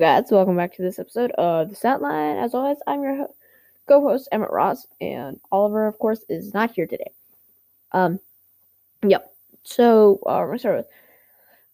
Guys, 0.00 0.30
welcome 0.30 0.56
back 0.56 0.74
to 0.74 0.80
this 0.80 0.98
episode 0.98 1.30
of 1.32 1.68
the 1.68 1.74
Stat. 1.74 2.00
As 2.02 2.54
always, 2.54 2.78
I'm 2.86 3.02
your 3.02 3.16
ho- 3.16 3.34
co-host 3.86 4.30
Emmett 4.32 4.50
Ross, 4.50 4.86
and 4.98 5.38
Oliver, 5.52 5.86
of 5.86 5.98
course, 5.98 6.24
is 6.30 6.54
not 6.54 6.70
here 6.70 6.86
today. 6.86 7.12
Um, 7.92 8.18
yep. 9.06 9.34
So, 9.62 10.18
uh, 10.24 10.38
we're 10.40 10.46
gonna 10.46 10.58
start 10.58 10.76
with 10.78 10.86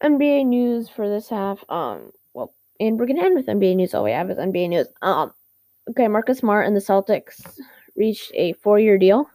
NBA 0.02 0.44
news 0.44 0.88
for 0.88 1.08
this 1.08 1.28
half. 1.28 1.62
Um, 1.70 2.10
well, 2.34 2.52
and 2.80 2.98
we're 2.98 3.06
gonna 3.06 3.22
end 3.22 3.36
with 3.36 3.46
NBA 3.46 3.76
news. 3.76 3.94
All 3.94 4.02
we 4.02 4.10
have 4.10 4.28
is 4.28 4.38
NBA 4.38 4.70
news. 4.70 4.88
Um, 5.02 5.32
okay, 5.90 6.08
Marcus 6.08 6.38
Smart 6.38 6.66
and 6.66 6.74
the 6.74 6.80
Celtics 6.80 7.60
reached 7.94 8.32
a 8.34 8.54
four-year 8.54 8.98
deal, 8.98 9.30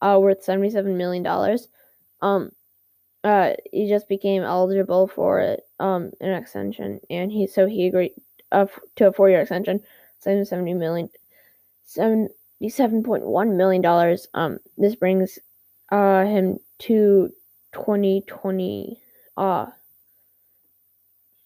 uh, 0.00 0.16
worth 0.22 0.44
seventy-seven 0.44 0.96
million 0.96 1.24
dollars. 1.24 1.66
Um, 2.22 2.52
uh, 3.24 3.54
he 3.72 3.88
just 3.88 4.08
became 4.08 4.42
eligible 4.42 5.06
for 5.08 5.58
um 5.78 6.12
an 6.20 6.32
extension, 6.32 7.00
and 7.10 7.30
he 7.32 7.46
so 7.46 7.66
he 7.66 7.86
agreed 7.86 8.14
uh, 8.52 8.66
to 8.96 9.08
a 9.08 9.12
four-year 9.12 9.42
extension, 9.42 9.82
seventy 10.18 10.74
million. 10.74 11.10
Um, 14.34 14.58
this 14.78 14.94
brings 14.96 15.38
uh 15.90 16.24
him 16.24 16.58
to 16.80 17.30
twenty 17.72 18.22
twenty 18.26 19.00
uh 19.36 19.66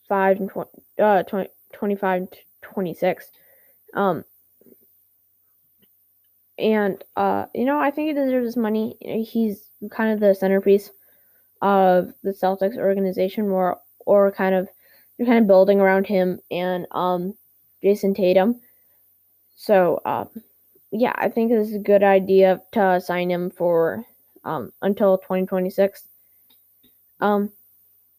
five 0.09 0.39
and 0.41 0.51
20, 0.51 0.71
uh 1.01 1.23
20, 1.25 1.51
25 1.73 2.29
26. 2.63 3.31
Um, 3.95 4.25
and 6.59 7.03
uh, 7.17 7.47
you 7.55 7.65
know, 7.65 7.79
I 7.79 7.91
think 7.91 8.09
he 8.09 8.15
deserves 8.15 8.47
his 8.47 8.57
money. 8.57 8.97
He's 9.01 9.71
kind 9.91 10.13
of 10.13 10.21
the 10.21 10.35
centerpiece 10.35 10.91
of 11.63 12.13
the 12.23 12.33
Celtics 12.33 12.77
organization, 12.77 13.49
more 13.49 13.79
or 14.01 14.31
kind 14.33 14.55
of 14.55 14.69
they're 15.17 15.27
kind 15.27 15.39
of 15.39 15.47
building 15.47 15.81
around 15.81 16.07
him 16.07 16.41
and 16.51 16.87
um, 16.91 17.35
Jayson 17.83 18.15
Tatum. 18.15 18.61
So 19.57 20.01
um, 20.05 20.29
yeah, 20.91 21.13
I 21.17 21.29
think 21.29 21.51
this 21.51 21.69
is 21.69 21.75
a 21.75 21.79
good 21.79 22.03
idea 22.03 22.61
to 22.73 23.01
sign 23.01 23.31
him 23.31 23.51
for 23.51 24.05
um, 24.45 24.73
until 24.83 25.19
2026. 25.19 26.05
Um, 27.21 27.51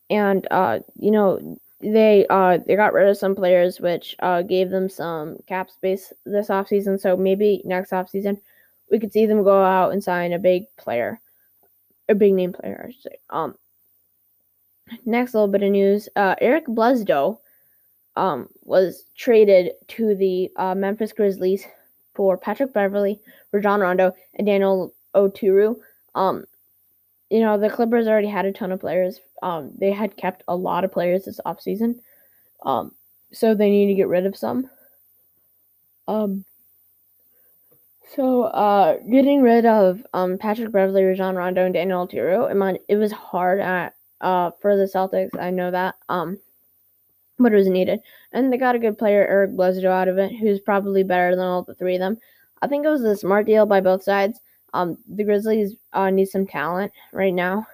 and 0.10 0.48
uh, 0.52 0.80
you 0.96 1.12
know 1.12 1.60
they 1.82 2.26
uh 2.30 2.58
they 2.66 2.76
got 2.76 2.94
rid 2.94 3.08
of 3.08 3.18
some 3.18 3.36
players, 3.36 3.80
which 3.80 4.16
uh 4.20 4.42
gave 4.42 4.70
them 4.70 4.90
some 4.90 5.38
cap 5.48 5.70
space 5.70 6.14
this 6.26 6.48
offseason. 6.48 7.00
So 7.00 7.18
maybe 7.18 7.62
next 7.66 7.92
offseason 7.92 8.40
we 8.92 9.00
could 9.00 9.12
see 9.12 9.26
them 9.26 9.44
go 9.44 9.64
out 9.64 9.92
and 9.92 10.04
sign 10.04 10.34
a 10.34 10.40
big 10.40 10.66
player, 10.78 11.20
a 12.10 12.16
big 12.16 12.34
name 12.34 12.54
player, 12.54 12.86
I 12.88 12.92
should 12.92 13.04
say. 13.04 13.18
Um, 13.30 13.56
next 15.06 15.34
little 15.34 15.48
bit 15.48 15.64
of 15.64 15.72
news: 15.72 16.10
uh, 16.16 16.36
Eric 16.42 16.66
Bledsoe 16.68 17.40
um 18.18 18.48
was 18.64 19.04
traded 19.16 19.74
to 19.90 20.16
the 20.16 20.50
uh, 20.56 20.74
Memphis 20.74 21.12
Grizzlies 21.12 21.66
for 22.14 22.38
Patrick 22.38 22.74
Beverley, 22.74 23.20
Rajon 23.52 23.82
Rondo, 23.82 24.16
and 24.36 24.48
Daniel 24.48 24.94
Oturu. 25.14 25.78
Um, 26.16 26.46
you 27.30 27.42
know, 27.42 27.58
the 27.58 27.70
Clippers 27.70 28.08
already 28.08 28.28
had 28.28 28.46
a 28.46 28.52
ton 28.52 28.72
of 28.72 28.80
players. 28.80 29.20
Um, 29.42 29.72
they 29.78 29.92
had 29.92 30.16
kept 30.16 30.44
a 30.48 30.56
lot 30.56 30.84
of 30.84 30.92
players 30.92 31.26
this 31.26 31.42
offseason. 31.46 32.00
Um, 32.64 32.94
so 33.32 33.54
they 33.54 33.70
need 33.70 33.88
to 33.88 33.96
get 33.96 34.08
rid 34.08 34.26
of 34.26 34.38
some. 34.38 34.70
Um, 36.08 36.46
so 38.14 38.44
uh, 38.44 38.98
getting 39.10 39.42
rid 39.42 39.66
of 39.66 40.06
um, 40.14 40.38
Patrick 40.38 40.72
Beverley, 40.72 41.04
Rajon 41.04 41.36
Rondo, 41.36 41.66
and 41.66 41.74
Daniel 41.74 42.08
Oturu, 42.08 42.76
it, 42.76 42.86
it 42.88 42.96
was 42.98 43.12
hard 43.12 43.60
at, 43.60 43.96
uh, 44.22 44.52
for 44.62 44.76
the 44.76 44.84
Celtics. 44.84 45.38
I 45.40 45.50
know 45.50 45.72
that. 45.72 45.96
Um, 46.10 46.40
but 47.40 47.54
it 47.54 47.58
was 47.58 47.68
needed. 47.68 48.00
And 48.32 48.52
they 48.52 48.58
got 48.58 48.76
a 48.76 48.80
good 48.80 48.98
player, 48.98 49.26
Eric 49.28 49.52
Bledsoe, 49.56 49.92
out 49.92 50.08
of 50.08 50.18
it, 50.18 50.34
who's 50.36 50.60
probably 50.60 51.04
better 51.04 51.36
than 51.36 51.46
all 51.46 51.64
the 51.64 51.76
three 51.76 51.96
of 51.96 52.00
them. 52.00 52.18
I 52.62 52.68
think 52.68 52.86
it 52.86 52.90
was 52.90 53.04
a 53.04 53.16
smart 53.16 53.46
deal 53.46 53.66
by 53.66 53.82
both 53.82 54.04
sides. 54.04 54.40
Um, 54.74 54.98
the 55.08 55.24
Grizzlies 55.24 55.76
uh, 55.94 56.10
need 56.10 56.28
some 56.28 56.48
talent 56.48 56.92
right 57.12 57.34
now. 57.34 57.68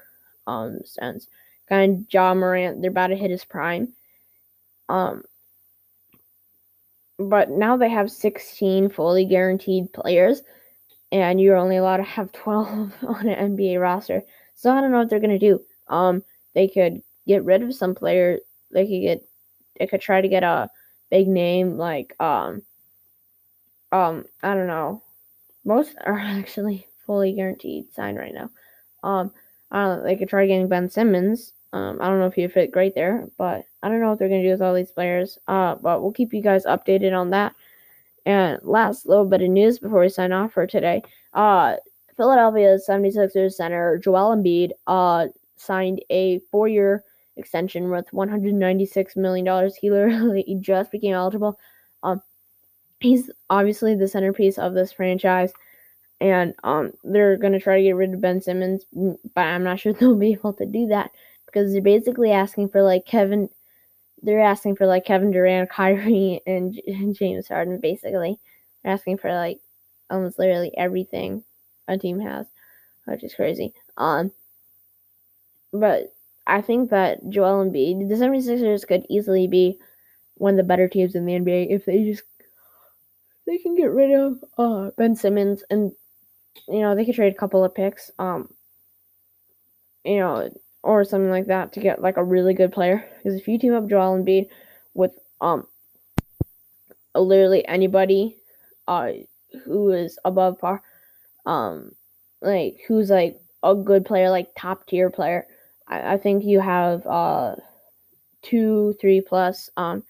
Um, 0.48 0.80
since 0.84 1.28
kind 1.70 2.00
of 2.00 2.14
Ja 2.14 2.34
Morant, 2.34 2.82
they're 2.82 2.92
about 2.92 3.08
to 3.08 3.16
hit 3.16 3.32
his 3.32 3.46
prime. 3.46 3.94
Um, 4.90 5.24
but 7.18 7.50
now 7.50 7.78
they 7.78 7.90
have 7.90 8.12
16 8.12 8.90
fully 8.90 9.26
guaranteed 9.26 9.94
players, 9.94 10.42
and 11.12 11.40
you're 11.42 11.58
only 11.58 11.78
allowed 11.78 11.98
to 11.98 12.04
have 12.04 12.32
12 12.32 12.94
on 13.08 13.28
an 13.28 13.58
NBA 13.58 13.80
roster. 13.82 14.24
So 14.56 14.72
I 14.72 14.82
don't 14.82 14.92
know 14.92 15.00
what 15.00 15.10
they're 15.10 15.20
gonna 15.20 15.40
do. 15.40 15.62
Um, 15.88 16.24
they 16.54 16.68
could 16.68 17.02
get 17.28 17.44
rid 17.44 17.64
of 17.64 17.76
some 17.76 17.96
players. 17.96 18.42
They 18.72 18.86
could 18.86 19.02
get 19.02 19.26
they 19.80 19.88
could 19.88 20.02
try 20.02 20.22
to 20.22 20.28
get 20.28 20.44
a 20.44 20.70
big 21.10 21.28
name 21.28 21.78
like 21.78 22.16
um 22.20 22.62
um 23.92 24.26
I 24.42 24.54
don't 24.54 24.68
know. 24.68 25.04
Most 25.66 25.96
are 26.06 26.18
actually 26.20 26.88
fully 27.06 27.34
guaranteed 27.34 27.94
signed 27.94 28.18
right 28.18 28.34
now. 28.34 28.50
Um 29.04 29.32
I 29.72 29.86
don't 29.86 30.00
know, 30.00 30.04
they 30.04 30.16
could 30.16 30.30
try 30.30 30.46
getting 30.48 30.68
Ben 30.68 30.90
Simmons. 30.90 31.54
Um 31.74 32.00
I 32.02 32.08
don't 32.08 32.20
know 32.20 32.28
if 32.28 32.36
he'd 32.36 32.54
fit 32.54 32.72
great 32.72 32.96
there, 32.96 33.28
but 33.38 33.66
I 33.84 33.90
don't 33.90 34.02
know 34.02 34.10
what 34.10 34.20
they're 34.20 34.30
gonna 34.30 34.44
do 34.44 34.52
with 34.52 34.62
all 34.62 34.74
these 34.74 34.92
players. 34.92 35.38
Uh 35.48 35.76
but 35.76 36.02
we'll 36.02 36.12
keep 36.12 36.34
you 36.34 36.42
guys 36.42 36.66
updated 36.66 37.18
on 37.18 37.30
that. 37.32 37.56
And 38.26 38.60
last 38.64 39.08
little 39.08 39.26
bit 39.26 39.42
of 39.42 39.50
news 39.50 39.80
before 39.80 40.02
we 40.02 40.10
sign 40.10 40.32
off 40.32 40.54
for 40.54 40.68
today. 40.68 41.04
Uh 41.34 41.76
Philadelphia 42.18 42.78
76ers 42.78 43.54
center 43.54 43.98
Joel 43.98 44.36
Embiid 44.36 44.72
uh 44.88 45.28
signed 45.58 46.04
a 46.10 46.40
four 46.52 46.68
year 46.68 47.04
extension 47.38 47.90
worth 47.90 48.10
$196 48.12 49.18
million. 49.18 49.72
He 49.80 49.92
literally 49.92 50.58
just 50.62 50.92
became 50.92 51.14
eligible. 51.14 51.60
Um, 52.04 52.22
he's 53.00 53.30
obviously 53.50 53.96
the 53.96 54.08
centerpiece 54.08 54.58
of 54.58 54.74
this 54.74 54.92
franchise, 54.92 55.54
and 56.20 56.54
um, 56.64 56.94
they're 57.04 57.38
going 57.38 57.54
to 57.54 57.60
try 57.60 57.78
to 57.78 57.84
get 57.84 57.96
rid 57.96 58.14
of 58.14 58.22
Ben 58.22 58.42
Simmons, 58.42 58.86
but 58.94 59.42
I'm 59.42 59.64
not 59.64 59.80
sure 59.80 59.94
they'll 60.00 60.16
be 60.16 60.34
able 60.34 60.54
to 60.54 60.66
do 60.66 60.88
that 60.88 61.12
because 61.46 61.72
they're 61.72 61.82
basically 61.82 62.32
asking 62.32 62.70
for 62.70 62.82
like 62.82 63.06
Kevin. 63.06 63.50
They're 64.22 64.42
asking 64.42 64.76
for 64.76 64.86
like 64.86 65.06
Kevin 65.06 65.32
Durant, 65.32 65.70
Kyrie, 65.72 66.42
and, 66.46 66.80
and 66.88 67.16
James 67.20 67.48
Harden. 67.48 67.80
Basically, 67.80 68.40
they're 68.84 68.94
asking 68.94 69.18
for 69.18 69.34
like 69.34 69.60
almost 70.10 70.40
literally 70.40 70.72
everything 70.78 71.44
a 71.88 71.98
team 71.98 72.20
has, 72.20 72.48
which 73.06 73.24
is 73.24 73.34
crazy. 73.34 73.74
Um, 73.98 74.32
but 75.74 76.14
I 76.48 76.62
think 76.62 76.90
that 76.90 77.30
Joel 77.30 77.66
Embiid, 77.66 78.10
the 78.10 78.16
76ers 78.16 78.88
could 78.88 79.06
easily 79.10 79.48
be 79.48 79.80
one 80.36 80.54
of 80.54 80.58
the 80.58 80.64
better 80.64 80.88
teams 80.88 81.16
in 81.16 81.26
the 81.26 81.36
NBA 81.36 81.68
if 81.70 81.86
they 81.86 82.04
just 82.04 82.24
they 83.46 83.58
can 83.58 83.76
get 83.76 83.92
rid 83.92 84.12
of 84.12 84.44
uh, 84.58 84.92
Ben 84.98 85.16
Simmons 85.16 85.64
and 85.70 85.92
you 86.68 86.80
know 86.80 86.96
they 86.96 87.06
could 87.06 87.16
trade 87.16 87.34
a 87.34 87.38
couple 87.38 87.64
of 87.64 87.76
picks, 87.76 88.12
um, 88.20 88.50
you 90.04 90.18
know, 90.18 90.50
or 90.84 91.04
something 91.04 91.30
like 91.30 91.48
that 91.48 91.74
to 91.74 91.80
get 91.80 92.02
like 92.02 92.18
a 92.18 92.24
really 92.24 92.54
good 92.54 92.72
player. 92.72 93.06
Because 93.18 93.40
if 93.40 93.48
you 93.48 93.58
team 93.58 93.74
up 93.74 93.88
Joel 93.88 94.18
Embiid 94.18 94.50
with 94.94 95.12
um 95.40 95.68
literally 97.16 97.68
anybody 97.68 98.38
uh 98.88 99.12
who 99.66 99.92
is 99.92 100.18
above 100.26 100.60
par, 100.60 100.82
um, 101.46 101.92
like 102.42 102.78
who's 102.88 103.10
like 103.10 103.40
a 103.64 103.76
good 103.76 104.06
player, 104.06 104.30
like 104.30 104.50
top 104.56 104.88
tier 104.88 105.10
player 105.10 105.46
I, 105.92 106.14
I 106.14 106.18
think 106.18 106.44
you 106.44 106.60
have 106.60 107.06
uh, 107.06 107.56
two, 108.42 108.96
three 109.00 109.22
plus 109.22 109.70
um, 109.78 110.04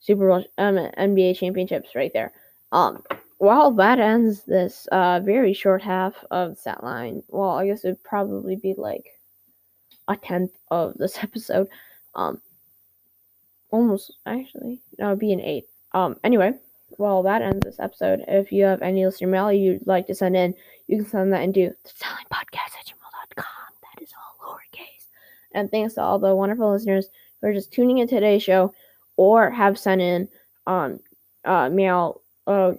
Super 0.00 0.28
Bowl 0.28 0.44
um, 0.58 0.76
NBA 0.76 1.36
championships 1.36 1.94
right 1.94 2.12
there. 2.12 2.32
Um, 2.72 3.04
well, 3.38 3.70
that 3.72 4.00
ends 4.00 4.42
this 4.44 4.88
uh, 4.90 5.20
very 5.20 5.52
short 5.52 5.82
half 5.82 6.14
of 6.30 6.58
that 6.64 6.82
line. 6.82 7.22
Well, 7.28 7.50
I 7.50 7.66
guess 7.66 7.84
it'd 7.84 8.02
probably 8.02 8.56
be 8.56 8.74
like 8.76 9.19
a 10.10 10.16
tenth 10.16 10.52
of 10.70 10.94
this 10.98 11.18
episode. 11.22 11.68
Um, 12.14 12.40
almost 13.70 14.12
actually, 14.26 14.80
no, 14.98 15.08
it'd 15.08 15.18
be 15.18 15.32
an 15.32 15.40
eight. 15.40 15.68
Um, 15.92 16.16
anyway, 16.24 16.52
well, 16.98 17.22
that 17.22 17.42
ends 17.42 17.64
this 17.64 17.80
episode. 17.80 18.24
If 18.28 18.52
you 18.52 18.64
have 18.64 18.82
any 18.82 19.06
listener 19.06 19.28
mail 19.28 19.52
you'd 19.52 19.86
like 19.86 20.06
to 20.08 20.14
send 20.14 20.36
in, 20.36 20.54
you 20.86 20.98
can 20.98 21.06
send 21.06 21.32
that 21.32 21.42
into 21.42 21.70
the 21.84 21.90
selling 21.94 22.24
podcast 22.32 22.76
at 22.78 22.86
gmail.com. 22.86 23.44
That 23.82 24.02
is 24.02 24.12
all 24.12 24.54
lowercase. 24.54 25.06
And 25.52 25.70
thanks 25.70 25.94
to 25.94 26.02
all 26.02 26.18
the 26.18 26.34
wonderful 26.34 26.72
listeners 26.72 27.08
who 27.40 27.48
are 27.48 27.54
just 27.54 27.72
tuning 27.72 27.98
in 27.98 28.08
today's 28.08 28.42
show 28.42 28.74
or 29.16 29.50
have 29.50 29.78
sent 29.78 30.00
in 30.00 30.28
um, 30.66 31.00
uh, 31.44 31.68
mail. 31.70 32.20
Uh, 32.46 32.72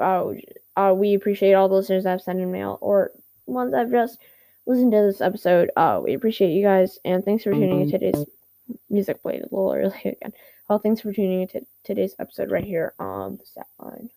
uh, 0.00 0.32
uh, 0.76 0.94
we 0.96 1.14
appreciate 1.14 1.54
all 1.54 1.68
the 1.68 1.74
listeners 1.74 2.04
that 2.04 2.10
have 2.10 2.22
sent 2.22 2.40
in 2.40 2.50
mail 2.50 2.78
or 2.80 3.12
ones 3.46 3.72
that 3.72 3.78
have 3.78 3.90
just 3.90 4.18
listened 4.66 4.92
to 4.92 5.02
this 5.02 5.20
episode. 5.20 5.70
Uh, 5.76 6.00
we 6.02 6.14
appreciate 6.14 6.52
you 6.52 6.62
guys 6.62 6.98
and 7.04 7.24
thanks 7.24 7.44
for 7.44 7.52
tuning 7.52 7.82
in 7.82 7.90
today's 7.90 8.24
music 8.88 9.20
played 9.22 9.40
a 9.40 9.44
little 9.44 9.72
early 9.72 9.98
again. 10.04 10.32
Well, 10.68 10.78
thanks 10.78 11.02
for 11.02 11.12
tuning 11.12 11.42
in 11.42 11.48
to 11.48 11.60
today's 11.84 12.14
episode 12.18 12.50
right 12.50 12.64
here 12.64 12.94
on 12.98 13.36
the 13.36 13.44
Stat 13.44 13.66
Line. 13.78 14.10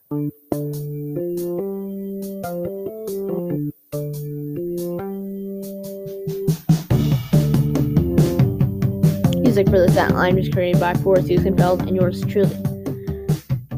music 9.57 9.73
for 9.73 9.79
the 9.79 9.91
Stat 9.91 10.11
Line 10.11 10.35
was 10.35 10.49
created 10.49 10.79
by 10.79 10.93
Forrest 10.93 11.29
Husenfeld 11.29 11.79
and 11.87 11.95
yours 11.95 12.23
truly. 12.25 12.55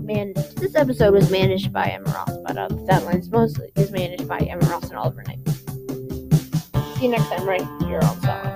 Man, 0.02 0.34
this 0.58 0.76
episode 0.76 1.14
was 1.14 1.32
managed 1.32 1.72
by 1.72 1.86
Emmett 1.86 2.14
Ross, 2.14 2.38
but 2.46 2.58
uh, 2.58 2.68
the 2.68 2.84
Stat 2.84 3.06
Lines 3.06 3.30
mostly 3.30 3.72
is 3.78 3.90
managed 3.90 4.28
by 4.28 4.40
Emmett 4.40 4.68
Ross 4.68 4.90
and 4.90 4.98
Oliver 4.98 5.24
Knight. 5.24 5.40
See 7.00 7.06
you 7.06 7.12
next 7.12 7.30
time 7.30 7.48
right 7.48 7.66
here 7.80 8.00
on 8.04 8.18
Stat 8.18 8.49